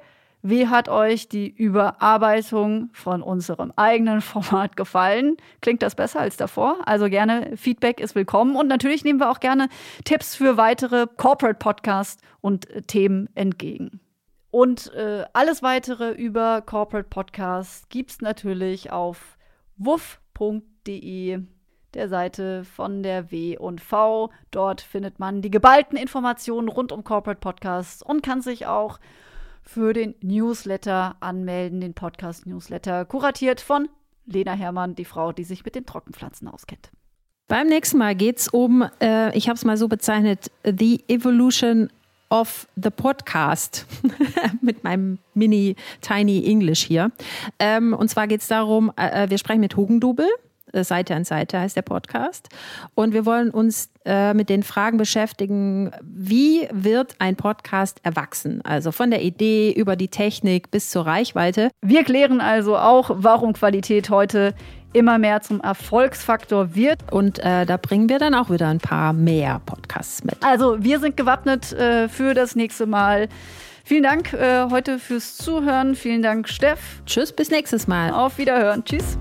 Wie 0.48 0.68
hat 0.68 0.88
euch 0.88 1.28
die 1.28 1.48
Überarbeitung 1.48 2.90
von 2.92 3.22
unserem 3.22 3.72
eigenen 3.74 4.20
Format 4.20 4.76
gefallen? 4.76 5.36
Klingt 5.60 5.82
das 5.82 5.96
besser 5.96 6.20
als 6.20 6.36
davor? 6.36 6.76
Also 6.86 7.08
gerne 7.08 7.56
Feedback 7.56 7.98
ist 7.98 8.14
willkommen 8.14 8.54
und 8.54 8.68
natürlich 8.68 9.02
nehmen 9.02 9.18
wir 9.18 9.30
auch 9.30 9.40
gerne 9.40 9.68
Tipps 10.04 10.36
für 10.36 10.56
weitere 10.56 11.08
Corporate 11.16 11.58
Podcasts 11.58 12.22
und 12.40 12.68
Themen 12.86 13.28
entgegen. 13.34 13.98
Und 14.56 14.90
äh, 14.94 15.26
alles 15.34 15.62
weitere 15.62 16.12
über 16.12 16.62
Corporate 16.62 17.10
Podcasts 17.10 17.90
gibt 17.90 18.10
es 18.10 18.22
natürlich 18.22 18.90
auf 18.90 19.36
wuff.de. 19.76 21.40
der 21.92 22.08
Seite 22.08 22.64
von 22.64 23.02
der 23.02 23.30
W&V. 23.30 24.30
Dort 24.50 24.80
findet 24.80 25.18
man 25.18 25.42
die 25.42 25.50
geballten 25.50 25.98
Informationen 25.98 26.68
rund 26.68 26.90
um 26.90 27.04
Corporate 27.04 27.38
Podcasts 27.38 28.02
und 28.02 28.22
kann 28.22 28.40
sich 28.40 28.64
auch 28.64 28.98
für 29.60 29.92
den 29.92 30.14
Newsletter 30.22 31.16
anmelden, 31.20 31.82
den 31.82 31.92
Podcast-Newsletter, 31.92 33.04
kuratiert 33.04 33.60
von 33.60 33.90
Lena 34.24 34.54
Herrmann, 34.54 34.94
die 34.94 35.04
Frau, 35.04 35.32
die 35.32 35.44
sich 35.44 35.66
mit 35.66 35.74
den 35.74 35.84
Trockenpflanzen 35.84 36.48
auskennt. 36.48 36.92
Beim 37.48 37.66
nächsten 37.66 37.98
Mal 37.98 38.16
geht 38.16 38.38
es 38.38 38.48
um, 38.48 38.88
äh, 39.02 39.36
ich 39.36 39.48
habe 39.48 39.56
es 39.56 39.66
mal 39.66 39.76
so 39.76 39.86
bezeichnet, 39.86 40.50
The 40.64 41.04
Evolution 41.08 41.90
of 42.30 42.66
the 42.76 42.90
Podcast 42.90 43.86
mit 44.60 44.84
meinem 44.84 45.18
mini 45.34 45.76
tiny 46.00 46.44
English 46.46 46.84
hier. 46.84 47.10
Ähm, 47.58 47.92
und 47.94 48.08
zwar 48.08 48.26
geht 48.26 48.40
es 48.40 48.48
darum, 48.48 48.92
äh, 48.96 49.24
äh, 49.24 49.30
wir 49.30 49.38
sprechen 49.38 49.60
mit 49.60 49.76
Hugendubel. 49.76 50.26
Äh, 50.72 50.84
Seite 50.84 51.14
an 51.14 51.24
Seite 51.24 51.60
heißt 51.60 51.76
der 51.76 51.82
Podcast. 51.82 52.48
Und 52.94 53.12
wir 53.12 53.26
wollen 53.26 53.50
uns 53.50 53.90
äh, 54.04 54.34
mit 54.34 54.48
den 54.48 54.62
Fragen 54.62 54.98
beschäftigen, 54.98 55.92
wie 56.02 56.68
wird 56.72 57.16
ein 57.18 57.36
Podcast 57.36 58.00
erwachsen? 58.02 58.62
Also 58.64 58.92
von 58.92 59.10
der 59.10 59.22
Idee 59.22 59.72
über 59.72 59.96
die 59.96 60.08
Technik 60.08 60.70
bis 60.70 60.90
zur 60.90 61.06
Reichweite. 61.06 61.70
Wir 61.82 62.04
klären 62.04 62.40
also 62.40 62.76
auch, 62.76 63.10
warum 63.14 63.52
Qualität 63.52 64.10
heute 64.10 64.54
immer 64.96 65.18
mehr 65.18 65.42
zum 65.42 65.60
Erfolgsfaktor 65.60 66.74
wird. 66.74 67.12
Und 67.12 67.38
äh, 67.38 67.66
da 67.66 67.76
bringen 67.76 68.08
wir 68.08 68.18
dann 68.18 68.34
auch 68.34 68.50
wieder 68.50 68.68
ein 68.68 68.80
paar 68.80 69.12
mehr 69.12 69.60
Podcasts 69.64 70.24
mit. 70.24 70.36
Also 70.42 70.82
wir 70.82 71.00
sind 71.00 71.16
gewappnet 71.16 71.72
äh, 71.72 72.08
für 72.08 72.34
das 72.34 72.56
nächste 72.56 72.86
Mal. 72.86 73.28
Vielen 73.84 74.02
Dank 74.02 74.32
äh, 74.32 74.68
heute 74.70 74.98
fürs 74.98 75.36
Zuhören. 75.36 75.94
Vielen 75.94 76.22
Dank, 76.22 76.48
Steff. 76.48 76.80
Tschüss, 77.06 77.32
bis 77.32 77.50
nächstes 77.50 77.86
Mal. 77.86 78.10
Auf 78.10 78.38
Wiederhören. 78.38 78.84
Tschüss. 78.84 79.16